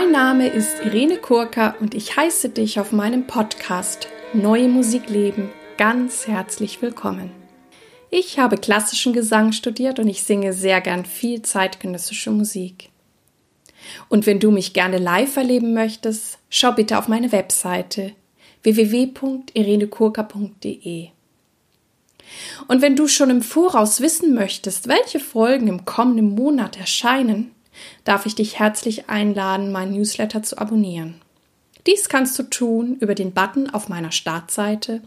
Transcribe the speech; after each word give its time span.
Mein 0.00 0.12
Name 0.12 0.48
ist 0.48 0.82
Irene 0.82 1.18
Kurka 1.18 1.74
und 1.78 1.94
ich 1.94 2.16
heiße 2.16 2.48
dich 2.48 2.80
auf 2.80 2.90
meinem 2.90 3.26
Podcast 3.26 4.08
Neue 4.32 4.66
Musik 4.66 5.10
leben 5.10 5.50
ganz 5.76 6.26
herzlich 6.26 6.80
willkommen. 6.80 7.30
Ich 8.08 8.38
habe 8.38 8.56
klassischen 8.56 9.12
Gesang 9.12 9.52
studiert 9.52 9.98
und 9.98 10.08
ich 10.08 10.22
singe 10.22 10.54
sehr 10.54 10.80
gern 10.80 11.04
viel 11.04 11.42
zeitgenössische 11.42 12.30
Musik. 12.30 12.88
Und 14.08 14.24
wenn 14.24 14.40
du 14.40 14.50
mich 14.50 14.72
gerne 14.72 14.96
live 14.96 15.36
erleben 15.36 15.74
möchtest, 15.74 16.38
schau 16.48 16.72
bitte 16.72 16.96
auf 16.96 17.06
meine 17.06 17.30
Webseite 17.30 18.12
www.irenekurka.de. 18.62 21.08
Und 22.68 22.80
wenn 22.80 22.96
du 22.96 23.06
schon 23.06 23.28
im 23.28 23.42
Voraus 23.42 24.00
wissen 24.00 24.32
möchtest, 24.32 24.88
welche 24.88 25.20
Folgen 25.20 25.68
im 25.68 25.84
kommenden 25.84 26.34
Monat 26.34 26.78
erscheinen, 26.78 27.54
darf 28.04 28.26
ich 28.26 28.34
dich 28.34 28.58
herzlich 28.58 29.08
einladen, 29.08 29.72
meinen 29.72 29.92
Newsletter 29.92 30.42
zu 30.42 30.58
abonnieren. 30.58 31.20
Dies 31.86 32.08
kannst 32.08 32.38
du 32.38 32.42
tun 32.42 32.96
über 33.00 33.14
den 33.14 33.32
Button 33.32 33.70
auf 33.70 33.88
meiner 33.88 34.12
Startseite 34.12 35.00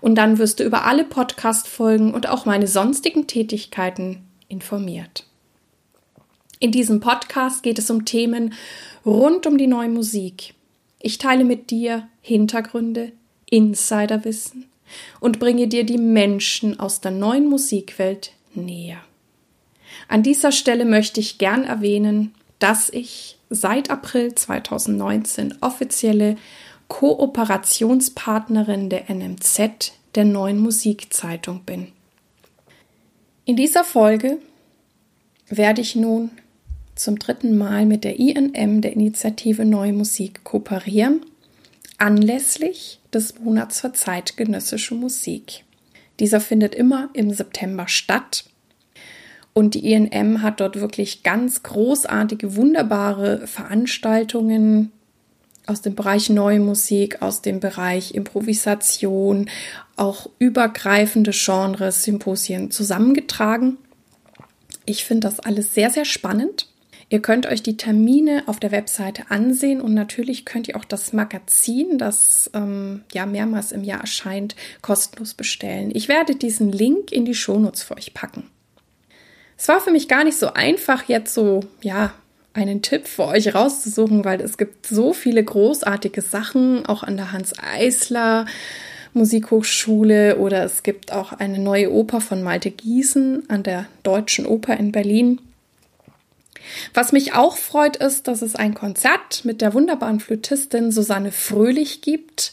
und 0.00 0.14
dann 0.14 0.38
wirst 0.38 0.60
du 0.60 0.64
über 0.64 0.84
alle 0.84 1.04
Podcast-Folgen 1.04 2.14
und 2.14 2.28
auch 2.28 2.46
meine 2.46 2.66
sonstigen 2.66 3.26
Tätigkeiten 3.26 4.24
informiert. 4.48 5.24
In 6.60 6.70
diesem 6.70 7.00
Podcast 7.00 7.62
geht 7.62 7.78
es 7.78 7.90
um 7.90 8.04
Themen 8.04 8.54
rund 9.04 9.46
um 9.46 9.58
die 9.58 9.66
neue 9.66 9.88
Musik. 9.88 10.54
Ich 11.00 11.18
teile 11.18 11.44
mit 11.44 11.70
dir 11.70 12.08
Hintergründe, 12.20 13.12
Insiderwissen 13.50 14.66
und 15.20 15.40
bringe 15.40 15.66
dir 15.66 15.84
die 15.84 15.98
Menschen 15.98 16.78
aus 16.78 17.00
der 17.00 17.10
neuen 17.10 17.48
Musikwelt 17.48 18.32
näher. 18.54 18.98
An 20.08 20.22
dieser 20.22 20.52
Stelle 20.52 20.84
möchte 20.84 21.20
ich 21.20 21.38
gern 21.38 21.64
erwähnen, 21.64 22.34
dass 22.58 22.90
ich 22.90 23.38
seit 23.50 23.90
April 23.90 24.34
2019 24.34 25.56
offizielle 25.60 26.36
Kooperationspartnerin 26.88 28.90
der 28.90 29.10
NMZ, 29.10 29.92
der 30.14 30.24
neuen 30.24 30.58
Musikzeitung 30.58 31.62
bin. 31.64 31.88
In 33.44 33.56
dieser 33.56 33.84
Folge 33.84 34.38
werde 35.48 35.80
ich 35.80 35.96
nun 35.96 36.30
zum 36.94 37.18
dritten 37.18 37.58
Mal 37.58 37.86
mit 37.86 38.04
der 38.04 38.18
INM, 38.18 38.80
der 38.80 38.92
Initiative 38.92 39.64
Neue 39.64 39.92
Musik, 39.92 40.44
kooperieren, 40.44 41.26
anlässlich 41.98 43.00
des 43.12 43.40
Monats 43.40 43.80
für 43.80 43.92
zeitgenössische 43.92 44.94
Musik. 44.94 45.64
Dieser 46.20 46.40
findet 46.40 46.74
immer 46.74 47.10
im 47.12 47.32
September 47.32 47.88
statt 47.88 48.44
und 49.54 49.74
die 49.74 49.92
INM 49.92 50.42
hat 50.42 50.60
dort 50.60 50.80
wirklich 50.80 51.22
ganz 51.22 51.62
großartige, 51.62 52.56
wunderbare 52.56 53.46
Veranstaltungen 53.46 54.90
aus 55.66 55.80
dem 55.80 55.94
Bereich 55.94 56.28
Neue 56.28 56.60
Musik, 56.60 57.22
aus 57.22 57.40
dem 57.40 57.60
Bereich 57.60 58.14
Improvisation, 58.14 59.48
auch 59.96 60.28
übergreifende 60.38 61.30
Genres, 61.32 62.02
Symposien 62.02 62.70
zusammengetragen. 62.70 63.78
Ich 64.84 65.04
finde 65.04 65.28
das 65.28 65.40
alles 65.40 65.72
sehr, 65.72 65.88
sehr 65.88 66.04
spannend. 66.04 66.68
Ihr 67.08 67.22
könnt 67.22 67.46
euch 67.46 67.62
die 67.62 67.76
Termine 67.76 68.42
auf 68.46 68.58
der 68.58 68.72
Webseite 68.72 69.30
ansehen 69.30 69.80
und 69.80 69.94
natürlich 69.94 70.44
könnt 70.44 70.68
ihr 70.68 70.76
auch 70.76 70.84
das 70.84 71.12
Magazin, 71.12 71.96
das 71.96 72.50
ähm, 72.54 73.04
ja 73.12 73.24
mehrmals 73.24 73.72
im 73.72 73.84
Jahr 73.84 74.00
erscheint, 74.00 74.56
kostenlos 74.82 75.34
bestellen. 75.34 75.90
Ich 75.94 76.08
werde 76.08 76.34
diesen 76.34 76.72
Link 76.72 77.12
in 77.12 77.24
die 77.24 77.34
Shownotes 77.34 77.84
für 77.84 77.96
euch 77.96 78.14
packen. 78.14 78.50
Es 79.56 79.68
war 79.68 79.80
für 79.80 79.90
mich 79.90 80.08
gar 80.08 80.24
nicht 80.24 80.38
so 80.38 80.52
einfach, 80.52 81.04
jetzt 81.08 81.34
so, 81.34 81.60
ja, 81.82 82.12
einen 82.54 82.82
Tipp 82.82 83.06
für 83.06 83.26
euch 83.26 83.54
rauszusuchen, 83.54 84.24
weil 84.24 84.40
es 84.40 84.56
gibt 84.56 84.86
so 84.86 85.12
viele 85.12 85.42
großartige 85.42 86.22
Sachen, 86.22 86.86
auch 86.86 87.02
an 87.02 87.16
der 87.16 87.32
Hans 87.32 87.52
Eisler 87.58 88.46
Musikhochschule 89.12 90.38
oder 90.38 90.64
es 90.64 90.82
gibt 90.82 91.12
auch 91.12 91.32
eine 91.32 91.58
neue 91.58 91.92
Oper 91.92 92.20
von 92.20 92.42
Malte 92.42 92.70
Giesen 92.70 93.48
an 93.48 93.62
der 93.62 93.86
Deutschen 94.02 94.44
Oper 94.44 94.76
in 94.76 94.92
Berlin. 94.92 95.40
Was 96.94 97.12
mich 97.12 97.34
auch 97.34 97.56
freut, 97.56 97.96
ist, 97.96 98.26
dass 98.26 98.42
es 98.42 98.56
ein 98.56 98.74
Konzert 98.74 99.44
mit 99.44 99.60
der 99.60 99.74
wunderbaren 99.74 100.20
Flötistin 100.20 100.90
Susanne 100.90 101.30
Fröhlich 101.30 102.00
gibt, 102.00 102.52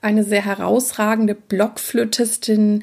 eine 0.00 0.24
sehr 0.24 0.44
herausragende 0.44 1.34
Blockflötistin, 1.34 2.82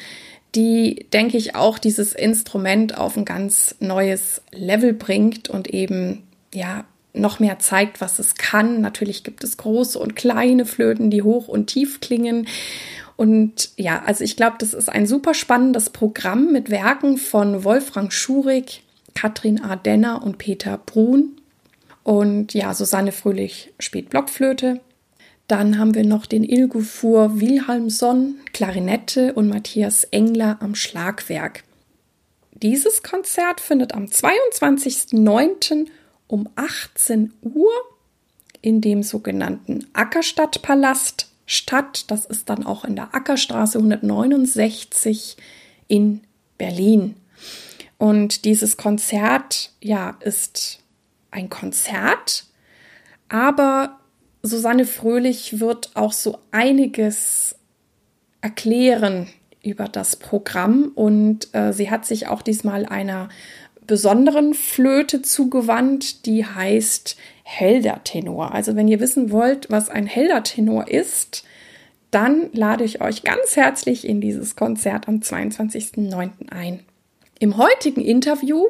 die, 0.55 1.07
denke 1.13 1.37
ich, 1.37 1.55
auch 1.55 1.77
dieses 1.77 2.13
Instrument 2.13 2.97
auf 2.97 3.17
ein 3.17 3.25
ganz 3.25 3.75
neues 3.79 4.41
Level 4.51 4.93
bringt 4.93 5.49
und 5.49 5.67
eben, 5.67 6.23
ja, 6.53 6.85
noch 7.13 7.39
mehr 7.39 7.59
zeigt, 7.59 8.01
was 8.01 8.19
es 8.19 8.35
kann. 8.35 8.81
Natürlich 8.81 9.23
gibt 9.23 9.43
es 9.43 9.57
große 9.57 9.97
und 9.97 10.15
kleine 10.15 10.65
Flöten, 10.65 11.09
die 11.09 11.23
hoch 11.23 11.47
und 11.47 11.67
tief 11.67 11.99
klingen. 11.99 12.47
Und 13.15 13.71
ja, 13.75 14.03
also 14.05 14.23
ich 14.23 14.37
glaube, 14.37 14.57
das 14.59 14.73
ist 14.73 14.89
ein 14.89 15.05
super 15.05 15.33
spannendes 15.33 15.89
Programm 15.89 16.51
mit 16.51 16.69
Werken 16.69 17.17
von 17.17 17.63
Wolfgang 17.63 18.13
Schurig, 18.13 18.83
Katrin 19.15 19.61
Ardenner 19.61 20.23
und 20.23 20.37
Peter 20.37 20.77
Brun. 20.77 21.39
Und 22.03 22.53
ja, 22.53 22.73
Susanne 22.73 23.11
Fröhlich 23.11 23.73
spielt 23.79 24.09
Blockflöte. 24.09 24.79
Dann 25.49 25.79
haben 25.79 25.95
wir 25.95 26.05
noch 26.05 26.27
den 26.27 26.43
Ilgufur 26.43 27.41
Wilhelmsson, 27.41 28.35
Klarinette 28.53 29.33
und 29.33 29.49
Matthias 29.49 30.03
Engler 30.03 30.57
am 30.61 30.75
Schlagwerk. 30.75 31.63
Dieses 32.53 33.01
Konzert 33.01 33.59
findet 33.59 33.95
am 33.95 34.05
22.09. 34.05 35.87
um 36.27 36.47
18 36.55 37.33
Uhr 37.41 37.71
in 38.61 38.79
dem 38.79 39.01
sogenannten 39.01 39.87
Ackerstadtpalast 39.93 41.31
statt. 41.47 42.05
Das 42.11 42.25
ist 42.25 42.47
dann 42.51 42.63
auch 42.63 42.85
in 42.85 42.95
der 42.95 43.15
Ackerstraße 43.15 43.79
169 43.79 45.35
in 45.87 46.21
Berlin. 46.59 47.15
Und 47.97 48.45
dieses 48.45 48.77
Konzert, 48.77 49.71
ja, 49.81 50.15
ist 50.19 50.83
ein 51.31 51.49
Konzert, 51.49 52.45
aber 53.29 53.99
Susanne 54.41 54.85
Fröhlich 54.85 55.59
wird 55.59 55.91
auch 55.95 56.13
so 56.13 56.37
einiges 56.51 57.55
erklären 58.41 59.27
über 59.63 59.85
das 59.85 60.15
Programm 60.15 60.91
und 60.95 61.53
äh, 61.53 61.73
sie 61.73 61.91
hat 61.91 62.05
sich 62.05 62.27
auch 62.27 62.41
diesmal 62.41 62.85
einer 62.85 63.29
besonderen 63.85 64.53
Flöte 64.53 65.21
zugewandt, 65.21 66.25
die 66.25 66.45
heißt 66.45 67.17
Heldertenor. 67.43 68.53
Also 68.53 68.75
wenn 68.75 68.87
ihr 68.87 68.99
wissen 68.99 69.31
wollt, 69.31 69.69
was 69.71 69.89
ein 69.89 70.05
Heldertenor 70.05 70.87
ist, 70.87 71.43
dann 72.11 72.49
lade 72.53 72.83
ich 72.83 73.01
euch 73.01 73.23
ganz 73.23 73.55
herzlich 73.55 74.07
in 74.07 74.21
dieses 74.21 74.55
Konzert 74.55 75.07
am 75.07 75.17
22.09. 75.17 76.51
ein. 76.51 76.81
Im 77.39 77.57
heutigen 77.57 78.01
Interview 78.01 78.65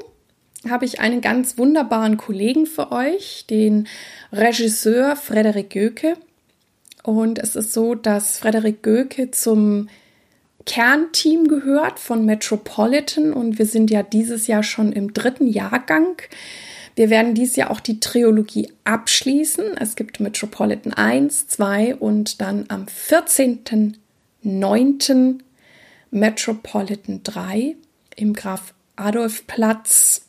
habe 0.67 0.85
ich 0.85 0.99
einen 0.99 1.21
ganz 1.21 1.57
wunderbaren 1.57 2.17
Kollegen 2.17 2.65
für 2.65 2.91
euch, 2.91 3.45
den 3.49 3.87
Regisseur 4.33 5.15
Frederik 5.15 5.69
Göke. 5.69 6.17
Und 7.03 7.39
es 7.39 7.55
ist 7.55 7.71
so, 7.71 7.95
dass 7.95 8.39
Frederik 8.39 8.83
Göke 8.83 9.31
zum 9.31 9.87
Kernteam 10.65 11.47
gehört 11.47 11.99
von 11.99 12.25
Metropolitan 12.25 13.31
und 13.33 13.57
wir 13.57 13.65
sind 13.65 13.89
ja 13.89 14.03
dieses 14.03 14.47
Jahr 14.47 14.63
schon 14.63 14.91
im 14.91 15.13
dritten 15.13 15.47
Jahrgang. 15.47 16.21
Wir 16.95 17.09
werden 17.09 17.33
dieses 17.33 17.55
Jahr 17.55 17.71
auch 17.71 17.79
die 17.79 18.01
Trilogie 18.01 18.73
abschließen. 18.83 19.77
Es 19.77 19.95
gibt 19.95 20.19
Metropolitan 20.19 20.91
1, 20.93 21.47
2 21.47 21.95
und 21.95 22.41
dann 22.41 22.65
am 22.67 22.85
14.09. 22.85 25.39
Metropolitan 26.11 27.23
3 27.23 27.75
im 28.17 28.33
Graf 28.33 28.73
Adolf 28.97 29.47
Platz 29.47 30.28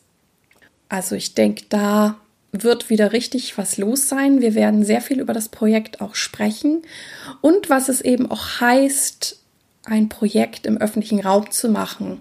also 0.91 1.15
ich 1.15 1.35
denke, 1.35 1.63
da 1.69 2.17
wird 2.51 2.89
wieder 2.89 3.13
richtig 3.13 3.57
was 3.57 3.77
los 3.77 4.09
sein. 4.09 4.41
Wir 4.41 4.55
werden 4.55 4.83
sehr 4.83 4.99
viel 4.99 5.21
über 5.21 5.31
das 5.31 5.47
Projekt 5.47 6.01
auch 6.01 6.15
sprechen 6.15 6.81
und 7.39 7.69
was 7.69 7.87
es 7.87 8.01
eben 8.01 8.29
auch 8.29 8.59
heißt, 8.59 9.39
ein 9.85 10.09
Projekt 10.09 10.65
im 10.65 10.77
öffentlichen 10.77 11.21
Raum 11.21 11.49
zu 11.49 11.69
machen. 11.69 12.19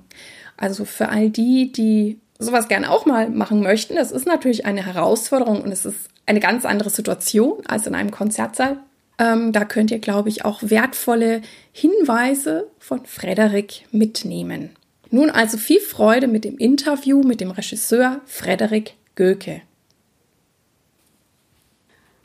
Also 0.56 0.84
für 0.84 1.08
all 1.08 1.30
die, 1.30 1.72
die 1.72 2.20
sowas 2.38 2.68
gerne 2.68 2.92
auch 2.92 3.06
mal 3.06 3.28
machen 3.28 3.60
möchten, 3.60 3.96
das 3.96 4.12
ist 4.12 4.26
natürlich 4.26 4.66
eine 4.66 4.86
Herausforderung 4.86 5.62
und 5.62 5.72
es 5.72 5.84
ist 5.84 6.08
eine 6.26 6.38
ganz 6.38 6.64
andere 6.64 6.90
Situation 6.90 7.66
als 7.66 7.88
in 7.88 7.96
einem 7.96 8.12
Konzertsaal. 8.12 8.76
Ähm, 9.18 9.50
da 9.50 9.64
könnt 9.64 9.90
ihr, 9.90 9.98
glaube 9.98 10.28
ich, 10.28 10.44
auch 10.44 10.60
wertvolle 10.62 11.42
Hinweise 11.72 12.68
von 12.78 13.04
Frederik 13.04 13.84
mitnehmen. 13.90 14.70
Nun 15.10 15.30
also 15.30 15.58
viel 15.58 15.80
Freude 15.80 16.28
mit 16.28 16.44
dem 16.44 16.56
Interview 16.56 17.22
mit 17.22 17.40
dem 17.40 17.50
Regisseur 17.50 18.20
Frederik 18.26 18.94
Göke. 19.16 19.62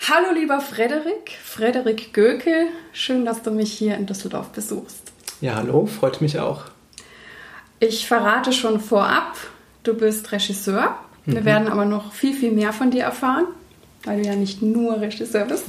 Hallo 0.08 0.32
lieber 0.36 0.62
Frederik, 0.62 1.32
Frederik 1.44 2.14
Göke, 2.14 2.68
schön, 2.94 3.26
dass 3.26 3.42
du 3.42 3.50
mich 3.50 3.74
hier 3.74 3.96
in 3.96 4.06
Düsseldorf 4.06 4.50
besuchst. 4.50 5.12
Ja, 5.42 5.56
hallo, 5.56 5.88
freut 5.88 6.22
mich 6.22 6.40
auch. 6.40 6.66
Ich 7.80 8.08
verrate 8.08 8.54
schon 8.54 8.80
vorab, 8.80 9.36
du 9.82 9.96
bist 9.96 10.32
Regisseur. 10.32 10.96
Wir 11.26 11.42
mhm. 11.42 11.46
werden 11.46 11.68
aber 11.70 11.86
noch 11.86 12.14
viel, 12.14 12.36
viel 12.36 12.52
mehr 12.52 12.72
von 12.72 12.92
dir 12.92 13.04
erfahren. 13.04 13.48
weil 14.04 14.22
du 14.22 14.30
ja 14.30 14.36
nicht 14.36 14.62
nur 14.62 15.02
Regisseur 15.02 15.46
bist. 15.46 15.66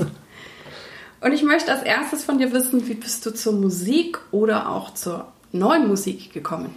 Und 1.22 1.32
ich 1.32 1.42
möchte 1.42 1.72
als 1.72 1.82
erstes 1.82 2.24
von 2.24 2.36
dir 2.36 2.52
wissen, 2.52 2.86
wie 2.86 2.94
bist 2.94 3.24
du 3.24 3.30
zur 3.32 3.54
Musik 3.54 4.18
oder 4.32 4.68
auch 4.70 4.92
zur 4.92 5.32
neuen 5.52 5.88
Musik 5.88 6.34
gekommen? 6.34 6.74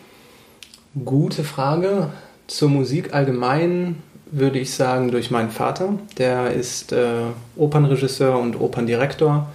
Gute 0.95 1.43
Frage. 1.43 2.09
Zur 2.47 2.69
Musik 2.69 3.13
allgemein 3.13 4.01
würde 4.31 4.57
ich 4.57 4.73
sagen 4.73 5.11
durch 5.11 5.29
meinen 5.29 5.51
Vater. 5.51 5.99
Der 6.17 6.51
ist 6.51 6.91
äh, 6.91 7.25
Opernregisseur 7.55 8.39
und 8.39 8.59
Operndirektor. 8.59 9.51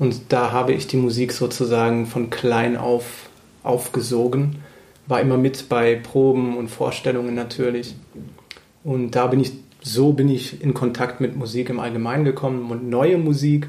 Und 0.00 0.32
da 0.32 0.50
habe 0.50 0.72
ich 0.72 0.88
die 0.88 0.96
Musik 0.96 1.32
sozusagen 1.32 2.06
von 2.06 2.28
klein 2.28 2.76
auf 2.76 3.28
aufgesogen. 3.62 4.56
War 5.06 5.20
immer 5.20 5.36
mit 5.36 5.68
bei 5.68 5.94
Proben 5.94 6.56
und 6.56 6.68
Vorstellungen 6.68 7.36
natürlich. 7.36 7.94
Und 8.82 9.12
da 9.12 9.28
bin 9.28 9.38
ich, 9.38 9.52
so 9.80 10.12
bin 10.12 10.28
ich 10.28 10.60
in 10.60 10.74
Kontakt 10.74 11.20
mit 11.20 11.36
Musik 11.36 11.70
im 11.70 11.78
Allgemeinen 11.78 12.24
gekommen. 12.24 12.68
Und 12.72 12.90
neue 12.90 13.16
Musik 13.18 13.68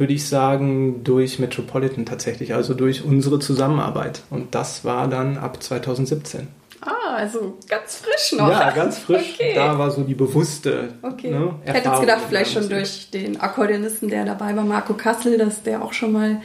würde 0.00 0.14
ich 0.14 0.26
sagen, 0.26 1.04
durch 1.04 1.38
Metropolitan 1.38 2.06
tatsächlich, 2.06 2.54
also 2.54 2.74
durch 2.74 3.04
unsere 3.04 3.38
Zusammenarbeit. 3.38 4.22
Und 4.30 4.54
das 4.54 4.84
war 4.84 5.06
dann 5.08 5.36
ab 5.36 5.62
2017. 5.62 6.48
Ah, 6.80 7.14
also 7.16 7.58
ganz 7.68 7.96
frisch 7.96 8.38
noch. 8.38 8.48
Ja, 8.48 8.70
ganz 8.70 8.98
frisch. 8.98 9.34
Okay. 9.40 9.54
Da 9.54 9.78
war 9.78 9.90
so 9.90 10.02
die 10.02 10.14
bewusste. 10.14 10.94
Okay. 11.02 11.30
Ne, 11.30 11.54
ich 11.64 11.72
hätte 11.72 11.88
jetzt 11.88 12.00
gedacht, 12.00 12.22
vielleicht 12.28 12.52
schon 12.52 12.68
durch 12.68 13.10
den 13.10 13.40
Akkordeonisten, 13.40 14.08
der 14.08 14.24
dabei 14.24 14.54
war, 14.56 14.64
Marco 14.64 14.94
Kassel, 14.94 15.38
dass 15.38 15.62
der 15.62 15.82
auch 15.82 15.92
schon 15.92 16.12
mal 16.12 16.40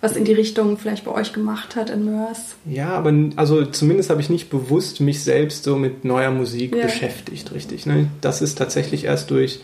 was 0.00 0.16
in 0.16 0.24
die 0.24 0.32
Richtung 0.32 0.78
vielleicht 0.78 1.04
bei 1.04 1.12
euch 1.12 1.32
gemacht 1.32 1.76
hat 1.76 1.90
in 1.90 2.04
Mörs. 2.04 2.56
Ja, 2.64 2.90
aber 2.90 3.12
also 3.36 3.66
zumindest 3.66 4.10
habe 4.10 4.20
ich 4.20 4.30
nicht 4.30 4.48
bewusst 4.50 5.00
mich 5.00 5.22
selbst 5.22 5.64
so 5.64 5.76
mit 5.76 6.04
neuer 6.04 6.30
Musik 6.30 6.74
ja. 6.74 6.84
beschäftigt, 6.84 7.52
richtig. 7.52 7.86
Ne? 7.86 8.08
Das 8.20 8.40
ist 8.40 8.56
tatsächlich 8.56 9.04
erst 9.04 9.30
durch 9.30 9.60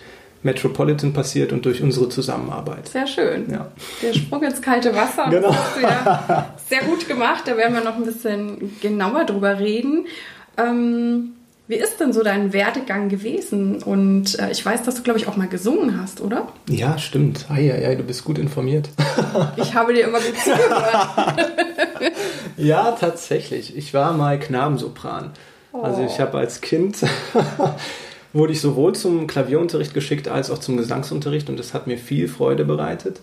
Metropolitan 0.46 1.12
passiert 1.12 1.52
und 1.52 1.66
durch 1.66 1.82
unsere 1.82 2.08
Zusammenarbeit. 2.08 2.88
Sehr 2.88 3.06
schön. 3.06 3.50
Ja. 3.50 3.70
Der 4.02 4.14
Sprung 4.14 4.43
ins 4.43 4.62
kalte 4.62 4.94
Wasser. 4.94 5.28
Genau. 5.28 5.48
Das 5.48 5.58
hast 5.58 5.76
du 5.76 5.81
ja 5.82 6.54
sehr 6.69 6.82
gut 6.84 7.06
gemacht. 7.06 7.43
Da 7.44 7.56
werden 7.56 7.75
wir 7.75 7.84
noch 7.84 7.96
ein 7.96 8.04
bisschen 8.04 8.78
genauer 8.81 9.25
drüber 9.25 9.58
reden. 9.58 10.06
Ähm, 10.56 11.34
wie 11.69 11.75
ist 11.75 11.98
denn 11.98 12.12
so 12.12 12.22
dein 12.22 12.52
Werdegang 12.52 13.08
gewesen? 13.08 13.82
Und 13.82 14.38
äh, 14.38 14.52
ich 14.52 14.64
weiß, 14.64 14.84
dass 14.84 14.94
du, 14.94 15.02
glaube 15.02 15.19
ich, 15.19 15.26
auch 15.26 15.37
mal 15.37 15.48
gesungen 15.48 16.00
hast, 16.00 16.20
oder? 16.20 16.46
Ja, 16.69 16.96
stimmt. 16.96 17.46
Ei, 17.50 17.72
ei, 17.72 17.88
ei, 17.88 17.94
du 17.96 18.04
bist 18.04 18.25
gut 18.25 18.38
informiert. 18.38 18.88
ich 19.56 19.75
habe 19.75 19.93
dir 19.93 20.06
immer 20.06 20.20
gut 20.20 20.37
zugehört. 20.38 21.52
ja, 22.56 22.93
tatsächlich. 22.93 23.76
Ich 23.76 23.93
war 23.94 24.12
mal 24.12 24.38
Knabensopran. 24.38 25.32
Oh. 25.72 25.82
Also 25.82 26.04
ich 26.04 26.20
habe 26.20 26.38
als 26.38 26.60
Kind 26.60 26.98
wurde 28.37 28.53
ich 28.53 28.61
sowohl 28.61 28.94
zum 28.94 29.27
Klavierunterricht 29.27 29.94
geschickt 29.94 30.29
als 30.29 30.50
auch 30.50 30.59
zum 30.59 30.77
Gesangsunterricht 30.77 31.49
und 31.49 31.59
das 31.59 31.75
hat 31.75 31.87
mir 31.87 31.99
viel 31.99 32.29
Freude 32.29 32.65
bereitet. 32.65 33.21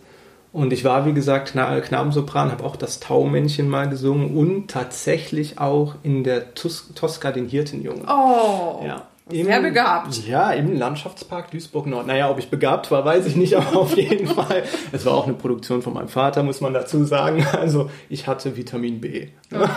Und 0.52 0.72
ich 0.72 0.84
war, 0.84 1.08
wie 1.08 1.14
gesagt, 1.14 1.54
Knabensopran, 1.54 2.52
habe 2.52 2.64
auch 2.64 2.76
das 2.76 3.00
Taumännchen 3.00 3.68
mal 3.68 3.90
gesungen 3.90 4.36
und 4.38 4.68
tatsächlich 4.70 5.58
auch 5.58 5.96
in 6.04 6.24
der 6.24 6.54
Tus 6.54 6.92
Tosca 6.94 7.32
den 7.32 7.48
Hirtenjungen. 7.48 8.04
Oh! 8.08 8.84
Ja. 8.86 9.08
Im, 9.30 9.46
Sehr 9.46 9.62
begabt. 9.62 10.28
Ja, 10.28 10.52
im 10.52 10.78
Landschaftspark 10.78 11.50
Duisburg-Nord. 11.52 12.08
Naja, 12.08 12.30
ob 12.30 12.40
ich 12.40 12.50
begabt 12.50 12.92
war, 12.92 13.06
weiß 13.06 13.26
ich 13.26 13.38
nicht, 13.38 13.54
aber 13.58 13.78
auf 13.78 13.96
jeden 13.96 14.28
Fall. 14.28 14.64
Es 14.92 15.06
war 15.06 15.14
auch 15.14 15.26
eine 15.26 15.34
Produktion 15.34 15.82
von 15.82 15.94
meinem 15.94 16.10
Vater, 16.10 16.44
muss 16.44 16.60
man 16.60 16.74
dazu 16.74 17.06
sagen. 17.06 17.46
Also 17.54 17.90
ich 18.10 18.28
hatte 18.28 18.58
Vitamin 18.58 19.00
B. 19.00 19.30
Okay. 19.54 19.70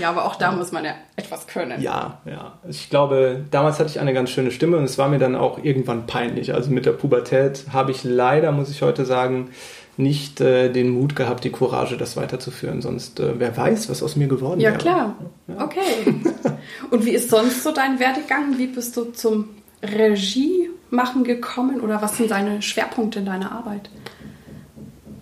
Ja, 0.00 0.08
aber 0.08 0.24
auch 0.24 0.36
da 0.36 0.52
muss 0.52 0.72
man 0.72 0.84
ja 0.84 0.92
etwas 1.16 1.46
können. 1.46 1.82
Ja, 1.82 2.20
ja. 2.24 2.58
Ich 2.66 2.88
glaube, 2.88 3.44
damals 3.50 3.78
hatte 3.78 3.90
ich 3.90 4.00
eine 4.00 4.14
ganz 4.14 4.30
schöne 4.30 4.50
Stimme 4.50 4.78
und 4.78 4.84
es 4.84 4.96
war 4.96 5.08
mir 5.08 5.18
dann 5.18 5.36
auch 5.36 5.62
irgendwann 5.62 6.06
peinlich. 6.06 6.54
Also 6.54 6.70
mit 6.70 6.86
der 6.86 6.92
Pubertät 6.92 7.66
habe 7.72 7.90
ich 7.90 8.02
leider, 8.02 8.52
muss 8.52 8.70
ich 8.70 8.80
heute 8.80 9.04
sagen, 9.04 9.50
nicht 9.96 10.40
äh, 10.40 10.70
den 10.70 10.90
Mut 10.90 11.16
gehabt, 11.16 11.44
die 11.44 11.50
Courage, 11.50 11.96
das 11.96 12.16
weiterzuführen. 12.16 12.82
Sonst, 12.82 13.20
äh, 13.20 13.38
wer 13.38 13.56
weiß, 13.56 13.88
was 13.88 14.02
aus 14.02 14.16
mir 14.16 14.28
geworden 14.28 14.60
ja, 14.60 14.70
wäre. 14.70 14.78
Klar. 14.78 15.16
Ja, 15.48 15.54
klar. 15.54 15.64
Okay. 15.66 16.14
Und 16.90 17.04
wie 17.04 17.10
ist 17.10 17.30
sonst 17.30 17.62
so 17.62 17.72
dein 17.72 17.98
Werdegang? 18.00 18.58
Wie 18.58 18.66
bist 18.66 18.96
du 18.96 19.12
zum 19.12 19.50
Regie 19.82 20.70
machen 20.90 21.24
gekommen 21.24 21.80
oder 21.80 22.00
was 22.00 22.16
sind 22.16 22.30
deine 22.30 22.62
Schwerpunkte 22.62 23.18
in 23.20 23.26
deiner 23.26 23.52
Arbeit? 23.52 23.90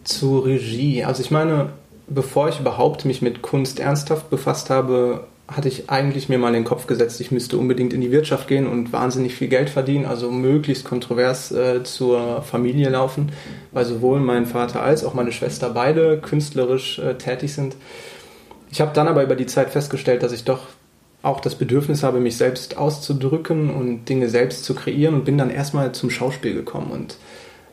Zur 0.04 0.46
Regie. 0.46 1.04
Also 1.04 1.22
ich 1.22 1.30
meine, 1.30 1.70
bevor 2.08 2.48
ich 2.48 2.60
überhaupt 2.60 3.04
mich 3.04 3.22
mit 3.22 3.42
Kunst 3.42 3.80
ernsthaft 3.80 4.30
befasst 4.30 4.70
habe, 4.70 5.26
hatte 5.48 5.68
ich 5.68 5.90
eigentlich 5.90 6.28
mir 6.28 6.38
mal 6.38 6.48
in 6.48 6.54
den 6.54 6.64
Kopf 6.64 6.86
gesetzt, 6.86 7.20
ich 7.20 7.30
müsste 7.30 7.58
unbedingt 7.58 7.92
in 7.92 8.00
die 8.00 8.12
Wirtschaft 8.12 8.48
gehen 8.48 8.66
und 8.66 8.92
wahnsinnig 8.92 9.34
viel 9.34 9.48
Geld 9.48 9.70
verdienen, 9.70 10.06
also 10.06 10.30
möglichst 10.30 10.84
kontrovers 10.84 11.52
äh, 11.52 11.82
zur 11.82 12.42
Familie 12.42 12.88
laufen, 12.88 13.32
weil 13.72 13.84
sowohl 13.84 14.20
mein 14.20 14.46
Vater 14.46 14.82
als 14.82 15.04
auch 15.04 15.14
meine 15.14 15.32
Schwester 15.32 15.70
beide 15.70 16.18
künstlerisch 16.18 16.98
äh, 16.98 17.14
tätig 17.14 17.52
sind. 17.54 17.76
Ich 18.70 18.80
habe 18.80 18.92
dann 18.94 19.08
aber 19.08 19.22
über 19.22 19.36
die 19.36 19.46
Zeit 19.46 19.70
festgestellt, 19.70 20.22
dass 20.22 20.32
ich 20.32 20.44
doch 20.44 20.68
auch 21.22 21.40
das 21.40 21.54
Bedürfnis 21.54 22.02
habe, 22.02 22.20
mich 22.20 22.36
selbst 22.36 22.76
auszudrücken 22.76 23.70
und 23.70 24.06
Dinge 24.06 24.28
selbst 24.28 24.64
zu 24.64 24.74
kreieren 24.74 25.14
und 25.14 25.24
bin 25.24 25.38
dann 25.38 25.50
erstmal 25.50 25.92
zum 25.92 26.10
Schauspiel 26.10 26.54
gekommen 26.54 26.90
und 26.90 27.16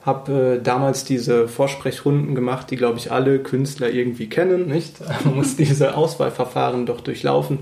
habe 0.02 0.60
äh, 0.60 0.64
damals 0.64 1.04
diese 1.04 1.48
Vorsprechrunden 1.48 2.36
gemacht, 2.36 2.72
die, 2.72 2.78
glaube 2.78 2.98
ich, 2.98 3.12
alle 3.12 3.40
Künstler 3.40 3.90
irgendwie 3.90 4.30
kennen. 4.30 4.68
Nicht? 4.68 4.96
Man 5.26 5.36
muss 5.36 5.56
diese 5.56 5.96
Auswahlverfahren 5.96 6.86
doch 6.86 7.02
durchlaufen. 7.02 7.60